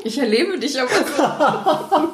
Ich 0.04 0.18
erlebe 0.18 0.58
dich 0.58 0.80
aber 0.80 0.90
so. 0.90 2.08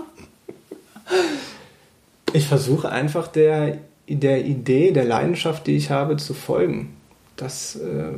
ich 2.33 2.47
versuche 2.47 2.91
einfach 2.91 3.29
der, 3.29 3.79
der 4.09 4.45
Idee, 4.45 4.93
der 4.93 5.05
Leidenschaft, 5.05 5.67
die 5.67 5.77
ich 5.77 5.91
habe, 5.91 6.17
zu 6.17 6.35
folgen. 6.35 6.97
Das 7.37 7.77
äh, 7.77 8.13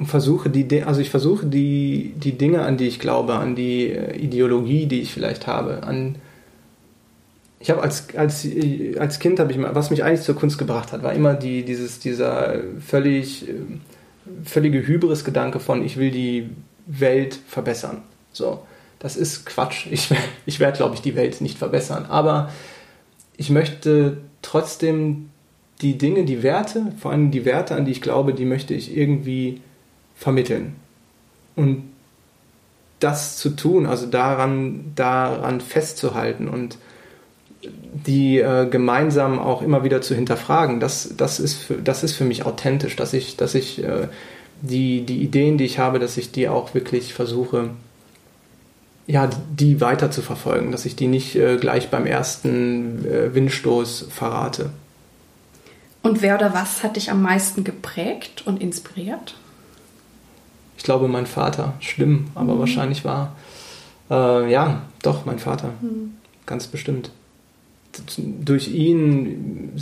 und 0.00 0.06
versuche 0.06 0.48
die, 0.48 0.82
also 0.82 1.02
ich 1.02 1.10
versuche 1.10 1.46
die, 1.46 2.14
die 2.16 2.32
Dinge, 2.32 2.62
an 2.62 2.78
die 2.78 2.88
ich 2.88 3.00
glaube, 3.00 3.34
an 3.34 3.54
die 3.54 3.90
äh, 3.90 4.16
Ideologie, 4.16 4.86
die 4.86 5.02
ich 5.02 5.12
vielleicht 5.12 5.46
habe, 5.46 5.82
an 5.82 6.16
ich 7.62 7.68
habe 7.68 7.82
als, 7.82 8.16
als, 8.16 8.48
als 8.98 9.18
Kind 9.18 9.38
habe 9.38 9.52
ich 9.52 9.58
mal, 9.58 9.74
was 9.74 9.90
mich 9.90 10.02
eigentlich 10.02 10.22
zur 10.22 10.34
Kunst 10.34 10.56
gebracht 10.56 10.92
hat, 10.92 11.02
war 11.02 11.12
immer 11.12 11.34
die, 11.34 11.62
dieses, 11.62 11.98
dieser 11.98 12.54
völlig, 12.80 13.44
völlige 14.44 14.86
Hybris-Gedanke 14.86 15.60
von, 15.60 15.84
ich 15.84 15.98
will 15.98 16.10
die 16.10 16.48
Welt 16.86 17.38
verbessern. 17.46 17.98
So, 18.32 18.62
das 18.98 19.16
ist 19.16 19.46
Quatsch. 19.46 19.86
Ich, 19.90 20.10
ich 20.46 20.60
werde, 20.60 20.76
glaube 20.76 20.94
ich, 20.94 21.02
die 21.02 21.16
Welt 21.16 21.40
nicht 21.40 21.58
verbessern. 21.58 22.06
Aber 22.06 22.50
ich 23.36 23.50
möchte 23.50 24.18
trotzdem 24.42 25.30
die 25.80 25.96
Dinge, 25.96 26.24
die 26.24 26.42
Werte, 26.42 26.92
vor 26.98 27.10
allem 27.10 27.30
die 27.30 27.44
Werte, 27.44 27.74
an 27.74 27.84
die 27.84 27.92
ich 27.92 28.02
glaube, 28.02 28.34
die 28.34 28.44
möchte 28.44 28.74
ich 28.74 28.96
irgendwie 28.96 29.60
vermitteln. 30.14 30.76
Und 31.56 31.84
das 33.00 33.38
zu 33.38 33.50
tun, 33.50 33.86
also 33.86 34.06
daran, 34.06 34.92
daran 34.94 35.62
festzuhalten 35.62 36.48
und 36.48 36.76
die 37.62 38.38
äh, 38.38 38.66
gemeinsam 38.70 39.38
auch 39.38 39.62
immer 39.62 39.84
wieder 39.84 40.02
zu 40.02 40.14
hinterfragen, 40.14 40.80
das, 40.80 41.14
das, 41.16 41.40
ist, 41.40 41.54
für, 41.54 41.74
das 41.74 42.04
ist 42.04 42.14
für 42.14 42.24
mich 42.24 42.44
authentisch, 42.44 42.96
dass 42.96 43.12
ich, 43.12 43.36
dass 43.36 43.54
ich 43.54 43.82
äh, 43.82 44.08
die, 44.62 45.02
die 45.02 45.22
Ideen, 45.22 45.58
die 45.58 45.64
ich 45.64 45.78
habe, 45.78 45.98
dass 45.98 46.16
ich 46.16 46.30
die 46.30 46.48
auch 46.48 46.74
wirklich 46.74 47.14
versuche, 47.14 47.70
ja, 49.06 49.28
die 49.50 49.80
weiter 49.80 50.10
zu 50.10 50.22
verfolgen, 50.22 50.72
dass 50.72 50.86
ich 50.86 50.96
die 50.96 51.08
nicht 51.08 51.36
äh, 51.36 51.56
gleich 51.56 51.90
beim 51.90 52.06
ersten 52.06 53.04
äh, 53.04 53.34
Windstoß 53.34 54.06
verrate. 54.10 54.70
Und 56.02 56.22
wer 56.22 56.36
oder 56.36 56.54
was 56.54 56.82
hat 56.82 56.96
dich 56.96 57.10
am 57.10 57.22
meisten 57.22 57.64
geprägt 57.64 58.46
und 58.46 58.62
inspiriert? 58.62 59.34
Ich 60.76 60.84
glaube, 60.84 61.08
mein 61.08 61.26
Vater. 61.26 61.74
Schlimm, 61.80 62.28
aber 62.34 62.54
mhm. 62.54 62.60
wahrscheinlich 62.60 63.04
war. 63.04 63.36
Äh, 64.10 64.50
ja, 64.50 64.82
doch, 65.02 65.26
mein 65.26 65.38
Vater. 65.38 65.74
Mhm. 65.80 66.14
Ganz 66.46 66.66
bestimmt. 66.66 67.10
Durch 68.16 68.68
ihn, 68.68 69.72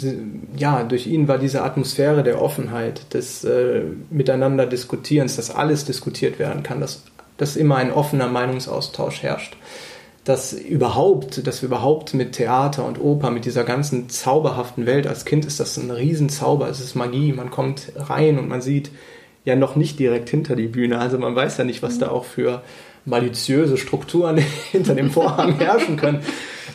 ja, 0.56 0.82
durch 0.82 1.06
ihn 1.06 1.28
war 1.28 1.38
diese 1.38 1.62
Atmosphäre 1.62 2.22
der 2.22 2.40
Offenheit, 2.42 3.14
des 3.14 3.44
äh, 3.44 3.82
Miteinander 4.10 4.66
Diskutierens, 4.66 5.36
dass 5.36 5.50
alles 5.54 5.84
diskutiert 5.84 6.38
werden 6.38 6.62
kann, 6.62 6.80
dass, 6.80 7.04
dass 7.38 7.56
immer 7.56 7.76
ein 7.76 7.92
offener 7.92 8.28
Meinungsaustausch 8.28 9.22
herrscht 9.22 9.56
dass 10.28 10.52
überhaupt, 10.52 11.46
dass 11.46 11.62
wir 11.62 11.68
überhaupt 11.68 12.12
mit 12.12 12.32
Theater 12.32 12.84
und 12.84 13.00
Oper, 13.00 13.30
mit 13.30 13.46
dieser 13.46 13.64
ganzen 13.64 14.10
zauberhaften 14.10 14.84
Welt, 14.84 15.06
als 15.06 15.24
Kind 15.24 15.46
ist 15.46 15.58
das 15.58 15.78
ein 15.78 15.90
Riesenzauber, 15.90 16.68
es 16.68 16.80
ist 16.80 16.94
Magie, 16.94 17.32
man 17.32 17.50
kommt 17.50 17.92
rein 17.96 18.38
und 18.38 18.46
man 18.46 18.60
sieht 18.60 18.90
ja 19.46 19.56
noch 19.56 19.74
nicht 19.74 19.98
direkt 19.98 20.28
hinter 20.28 20.54
die 20.54 20.66
Bühne, 20.66 20.98
also 20.98 21.18
man 21.18 21.34
weiß 21.34 21.56
ja 21.56 21.64
nicht, 21.64 21.82
was 21.82 21.98
da 21.98 22.10
auch 22.10 22.26
für 22.26 22.62
maliziöse 23.06 23.78
Strukturen 23.78 24.36
hinter 24.70 24.94
dem 24.94 25.10
Vorhang 25.10 25.54
herrschen 25.58 25.96
können. 25.96 26.20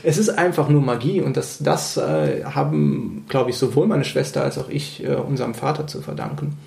Es 0.02 0.18
ist 0.18 0.30
einfach 0.30 0.68
nur 0.68 0.82
Magie 0.82 1.22
und 1.22 1.38
das, 1.38 1.60
das 1.60 1.98
äh, 1.98 2.44
haben, 2.44 3.26
glaube 3.30 3.52
ich, 3.52 3.58
sowohl 3.58 3.86
meine 3.86 4.04
Schwester 4.04 4.44
als 4.44 4.58
auch 4.58 4.70
ich 4.70 5.04
äh, 5.04 5.14
unserem 5.14 5.54
Vater 5.54 5.86
zu 5.86 6.02
verdanken. 6.02 6.58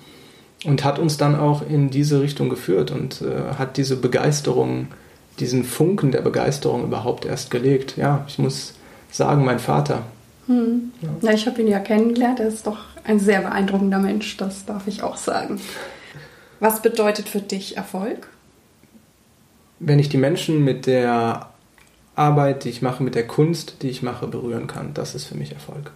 Und 0.65 0.83
hat 0.83 0.97
uns 0.97 1.17
dann 1.17 1.35
auch 1.35 1.61
in 1.67 1.89
diese 1.89 2.21
Richtung 2.21 2.49
geführt 2.49 2.91
und 2.91 3.21
äh, 3.21 3.55
hat 3.57 3.77
diese 3.77 3.95
Begeisterung 3.95 4.87
diesen 5.39 5.63
Funken 5.63 6.11
der 6.11 6.21
Begeisterung 6.21 6.83
überhaupt 6.83 7.25
erst 7.25 7.51
gelegt. 7.51 7.95
Ja, 7.97 8.25
ich 8.27 8.39
muss 8.39 8.73
sagen, 9.11 9.45
mein 9.45 9.59
Vater. 9.59 10.03
Hm. 10.47 10.91
Ja. 11.01 11.29
ja, 11.29 11.35
ich 11.35 11.45
habe 11.45 11.61
ihn 11.61 11.67
ja 11.67 11.79
kennengelernt. 11.79 12.39
Er 12.39 12.47
ist 12.47 12.65
doch 12.65 12.79
ein 13.03 13.19
sehr 13.19 13.41
beeindruckender 13.41 13.99
Mensch, 13.99 14.37
das 14.37 14.65
darf 14.65 14.87
ich 14.87 15.03
auch 15.03 15.17
sagen. 15.17 15.59
Was 16.59 16.81
bedeutet 16.81 17.29
für 17.29 17.41
dich 17.41 17.77
Erfolg? 17.77 18.27
Wenn 19.79 19.99
ich 19.99 20.09
die 20.09 20.17
Menschen 20.17 20.63
mit 20.63 20.87
der 20.87 21.49
Arbeit, 22.15 22.63
die 22.63 22.69
ich 22.69 22.81
mache, 22.81 23.03
mit 23.03 23.13
der 23.13 23.27
Kunst, 23.27 23.83
die 23.83 23.89
ich 23.89 24.01
mache, 24.01 24.25
berühren 24.27 24.65
kann, 24.65 24.93
das 24.95 25.13
ist 25.13 25.25
für 25.25 25.35
mich 25.35 25.51
Erfolg. 25.51 25.91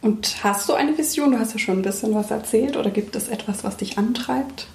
Und 0.00 0.44
hast 0.44 0.68
du 0.68 0.74
eine 0.74 0.96
Vision? 0.96 1.32
Du 1.32 1.38
hast 1.38 1.52
ja 1.52 1.58
schon 1.58 1.78
ein 1.78 1.82
bisschen 1.82 2.14
was 2.14 2.30
erzählt. 2.30 2.76
Oder 2.76 2.90
gibt 2.90 3.16
es 3.16 3.28
etwas, 3.28 3.64
was 3.64 3.76
dich 3.76 3.98
antreibt? 3.98 4.66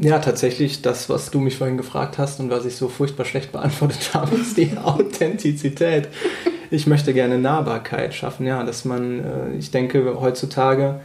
Ja, 0.00 0.18
tatsächlich 0.18 0.82
das, 0.82 1.08
was 1.08 1.30
du 1.30 1.40
mich 1.40 1.56
vorhin 1.56 1.78
gefragt 1.78 2.18
hast 2.18 2.38
und 2.38 2.50
was 2.50 2.66
ich 2.66 2.76
so 2.76 2.88
furchtbar 2.88 3.24
schlecht 3.24 3.52
beantwortet 3.52 4.10
habe, 4.14 4.36
ist 4.36 4.56
die 4.56 4.76
Authentizität. 4.76 6.08
Ich 6.70 6.86
möchte 6.86 7.14
gerne 7.14 7.38
Nahbarkeit 7.38 8.12
schaffen, 8.12 8.46
ja, 8.46 8.62
dass 8.62 8.84
man, 8.84 9.24
äh, 9.24 9.56
ich 9.58 9.70
denke, 9.70 10.20
heutzutage 10.20 11.00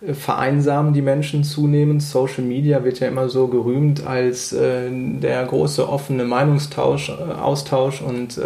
äh, 0.00 0.14
vereinsamen 0.14 0.94
die 0.94 1.02
Menschen 1.02 1.44
zunehmend. 1.44 2.02
Social 2.02 2.44
Media 2.44 2.82
wird 2.84 3.00
ja 3.00 3.08
immer 3.08 3.28
so 3.28 3.48
gerühmt 3.48 4.06
als 4.06 4.52
äh, 4.52 4.88
der 4.90 5.44
große 5.44 5.86
offene 5.86 6.24
Meinungstausch, 6.24 7.10
Austausch 7.10 8.00
und 8.00 8.40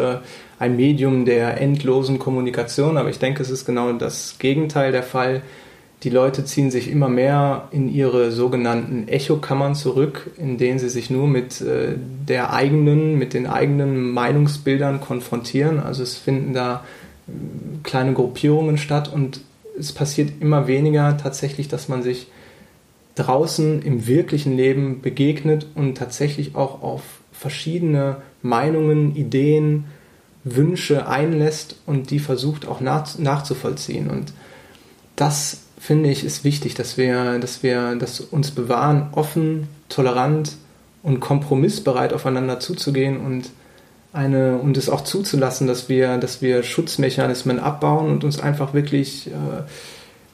ein 0.58 0.76
Medium 0.76 1.24
der 1.24 1.60
endlosen 1.60 2.18
Kommunikation. 2.18 2.96
Aber 2.96 3.10
ich 3.10 3.18
denke, 3.18 3.42
es 3.42 3.50
ist 3.50 3.64
genau 3.64 3.92
das 3.92 4.36
Gegenteil 4.38 4.92
der 4.92 5.02
Fall 5.02 5.42
die 6.04 6.10
Leute 6.10 6.44
ziehen 6.44 6.70
sich 6.70 6.90
immer 6.90 7.08
mehr 7.08 7.68
in 7.72 7.92
ihre 7.92 8.30
sogenannten 8.30 9.08
Echokammern 9.08 9.74
zurück, 9.74 10.30
in 10.36 10.56
denen 10.56 10.78
sie 10.78 10.88
sich 10.88 11.10
nur 11.10 11.26
mit 11.26 11.60
äh, 11.60 11.96
der 11.96 12.52
eigenen, 12.52 13.18
mit 13.18 13.34
den 13.34 13.46
eigenen 13.46 14.12
Meinungsbildern 14.12 15.00
konfrontieren. 15.00 15.80
Also 15.80 16.04
es 16.04 16.16
finden 16.16 16.54
da 16.54 16.84
äh, 17.26 17.32
kleine 17.82 18.12
Gruppierungen 18.12 18.78
statt 18.78 19.12
und 19.12 19.40
es 19.76 19.92
passiert 19.92 20.30
immer 20.40 20.68
weniger 20.68 21.16
tatsächlich, 21.16 21.66
dass 21.66 21.88
man 21.88 22.02
sich 22.02 22.28
draußen 23.16 23.82
im 23.82 24.06
wirklichen 24.06 24.56
Leben 24.56 25.00
begegnet 25.02 25.66
und 25.74 25.96
tatsächlich 25.96 26.54
auch 26.54 26.82
auf 26.82 27.02
verschiedene 27.32 28.18
Meinungen, 28.42 29.16
Ideen, 29.16 29.86
Wünsche 30.44 31.08
einlässt 31.08 31.76
und 31.86 32.10
die 32.10 32.18
versucht 32.18 32.66
auch 32.66 32.80
nach, 32.80 33.18
nachzuvollziehen. 33.18 34.08
Und 34.08 34.32
das 35.16 35.62
finde 35.78 36.10
ich, 36.10 36.24
ist 36.24 36.44
wichtig, 36.44 36.74
dass 36.74 36.96
wir, 36.96 37.38
dass 37.38 37.62
wir 37.62 37.96
das 37.96 38.20
uns 38.20 38.50
bewahren, 38.50 39.08
offen, 39.12 39.68
tolerant 39.88 40.56
und 41.02 41.20
kompromissbereit 41.20 42.12
aufeinander 42.12 42.60
zuzugehen 42.60 43.18
und 43.18 43.50
eine 44.12 44.58
und 44.58 44.76
es 44.76 44.88
auch 44.88 45.02
zuzulassen, 45.02 45.66
dass 45.66 45.88
wir, 45.88 46.18
dass 46.18 46.40
wir 46.40 46.62
Schutzmechanismen 46.62 47.58
abbauen 47.58 48.10
und 48.10 48.24
uns 48.24 48.40
einfach 48.40 48.74
wirklich 48.74 49.28
äh, 49.28 49.62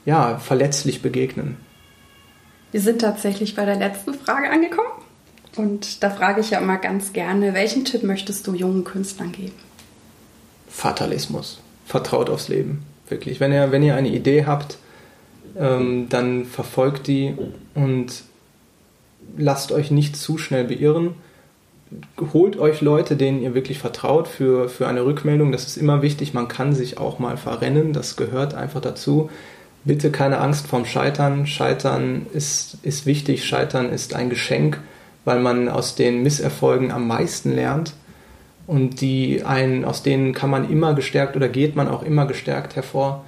ja, 0.05 0.37
verletzlich 0.37 1.01
begegnen. 1.01 1.57
Wir 2.71 2.81
sind 2.81 3.01
tatsächlich 3.01 3.55
bei 3.55 3.65
der 3.65 3.75
letzten 3.75 4.13
Frage 4.13 4.49
angekommen. 4.49 4.89
Und 5.55 6.03
da 6.03 6.09
frage 6.09 6.41
ich 6.41 6.49
ja 6.49 6.59
immer 6.59 6.77
ganz 6.77 7.13
gerne, 7.13 7.53
welchen 7.53 7.85
Tipp 7.85 8.03
möchtest 8.03 8.45
du 8.47 8.53
jungen 8.53 8.83
Künstlern 8.83 9.31
geben? 9.31 9.53
Fatalismus. 10.75 11.61
Vertraut 11.85 12.29
aufs 12.29 12.49
Leben. 12.49 12.83
Wirklich. 13.07 13.39
Wenn 13.39 13.53
ihr, 13.53 13.71
wenn 13.71 13.81
ihr 13.81 13.95
eine 13.95 14.09
Idee 14.09 14.45
habt, 14.45 14.77
ähm, 15.57 16.07
dann 16.09 16.43
verfolgt 16.43 17.07
die 17.07 17.33
und 17.75 18.23
lasst 19.37 19.71
euch 19.71 19.89
nicht 19.89 20.17
zu 20.17 20.37
schnell 20.37 20.65
beirren. 20.65 21.15
Holt 22.33 22.57
euch 22.57 22.81
Leute, 22.81 23.15
denen 23.15 23.41
ihr 23.41 23.55
wirklich 23.55 23.79
vertraut 23.79 24.27
für, 24.27 24.67
für 24.67 24.87
eine 24.87 25.05
Rückmeldung. 25.05 25.53
Das 25.53 25.65
ist 25.65 25.77
immer 25.77 26.01
wichtig. 26.01 26.33
Man 26.33 26.49
kann 26.49 26.75
sich 26.75 26.97
auch 26.97 27.19
mal 27.19 27.37
verrennen. 27.37 27.93
Das 27.93 28.17
gehört 28.17 28.53
einfach 28.53 28.81
dazu. 28.81 29.29
Bitte 29.85 30.11
keine 30.11 30.39
Angst 30.39 30.67
vorm 30.67 30.85
Scheitern. 30.85 31.47
Scheitern 31.47 32.25
ist, 32.33 32.79
ist 32.81 33.05
wichtig. 33.05 33.45
Scheitern 33.45 33.93
ist 33.93 34.13
ein 34.13 34.29
Geschenk, 34.29 34.81
weil 35.23 35.39
man 35.39 35.69
aus 35.69 35.95
den 35.95 36.21
Misserfolgen 36.21 36.91
am 36.91 37.07
meisten 37.07 37.53
lernt. 37.55 37.93
Und 38.67 39.01
die 39.01 39.43
einen, 39.43 39.85
aus 39.85 40.01
denen 40.01 40.33
kann 40.33 40.49
man 40.49 40.69
immer 40.69 40.93
gestärkt 40.93 41.35
oder 41.35 41.49
geht 41.49 41.75
man 41.75 41.87
auch 41.87 42.01
immer 42.01 42.25
gestärkt 42.25 42.75
hervor. 42.75 43.23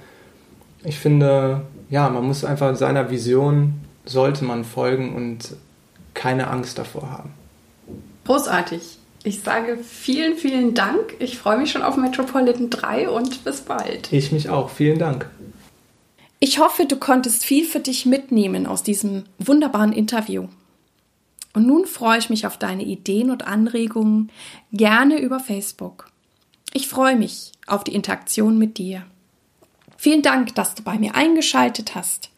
Ich 0.84 0.98
finde, 0.98 1.62
ja, 1.90 2.08
man 2.08 2.24
muss 2.24 2.44
einfach 2.44 2.74
seiner 2.76 3.10
Vision, 3.10 3.74
sollte 4.04 4.44
man 4.44 4.64
folgen 4.64 5.14
und 5.14 5.56
keine 6.14 6.48
Angst 6.48 6.78
davor 6.78 7.10
haben. 7.10 7.30
Großartig. 8.24 8.98
Ich 9.24 9.40
sage 9.40 9.78
vielen, 9.82 10.36
vielen 10.36 10.74
Dank. 10.74 11.14
Ich 11.18 11.38
freue 11.38 11.58
mich 11.58 11.70
schon 11.70 11.82
auf 11.82 11.96
Metropolitan 11.96 12.70
3 12.70 13.08
und 13.08 13.44
bis 13.44 13.60
bald. 13.60 14.12
Ich 14.12 14.32
mich 14.32 14.48
auch. 14.48 14.70
Vielen 14.70 14.98
Dank. 14.98 15.28
Ich 16.40 16.60
hoffe, 16.60 16.86
du 16.86 16.96
konntest 16.96 17.44
viel 17.44 17.64
für 17.64 17.80
dich 17.80 18.06
mitnehmen 18.06 18.66
aus 18.66 18.82
diesem 18.82 19.24
wunderbaren 19.38 19.92
Interview. 19.92 20.46
Und 21.54 21.66
nun 21.66 21.86
freue 21.86 22.18
ich 22.18 22.30
mich 22.30 22.46
auf 22.46 22.56
deine 22.56 22.84
Ideen 22.84 23.30
und 23.30 23.46
Anregungen 23.46 24.30
gerne 24.72 25.18
über 25.18 25.40
Facebook. 25.40 26.10
Ich 26.72 26.88
freue 26.88 27.16
mich 27.16 27.52
auf 27.66 27.84
die 27.84 27.94
Interaktion 27.94 28.58
mit 28.58 28.78
dir. 28.78 29.04
Vielen 29.96 30.22
Dank, 30.22 30.54
dass 30.54 30.74
du 30.74 30.82
bei 30.82 30.98
mir 30.98 31.14
eingeschaltet 31.14 31.94
hast. 31.94 32.30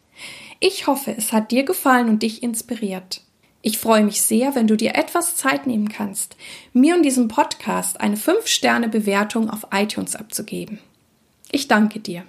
Ich 0.60 0.86
hoffe, 0.86 1.14
es 1.16 1.32
hat 1.32 1.50
dir 1.50 1.64
gefallen 1.64 2.08
und 2.08 2.22
dich 2.22 2.42
inspiriert. 2.42 3.22
Ich 3.62 3.78
freue 3.78 4.04
mich 4.04 4.22
sehr, 4.22 4.54
wenn 4.54 4.66
du 4.66 4.76
dir 4.76 4.94
etwas 4.94 5.36
Zeit 5.36 5.66
nehmen 5.66 5.90
kannst, 5.90 6.36
mir 6.72 6.94
und 6.94 7.02
diesem 7.02 7.28
Podcast 7.28 8.00
eine 8.00 8.16
5-Sterne-Bewertung 8.16 9.50
auf 9.50 9.66
iTunes 9.72 10.16
abzugeben. 10.16 10.78
Ich 11.52 11.68
danke 11.68 12.00
dir. 12.00 12.24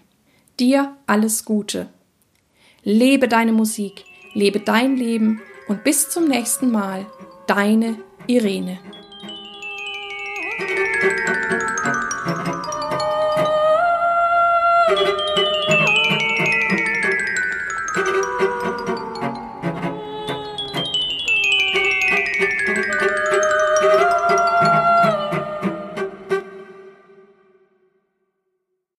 Dir 0.59 0.97
alles 1.07 1.45
Gute. 1.45 1.87
Lebe 2.83 3.27
deine 3.27 3.53
Musik, 3.53 4.03
lebe 4.33 4.59
dein 4.59 4.97
Leben 4.97 5.41
und 5.67 5.83
bis 5.83 6.09
zum 6.09 6.27
nächsten 6.27 6.71
Mal, 6.71 7.05
deine 7.47 7.97
Irene. 8.27 8.79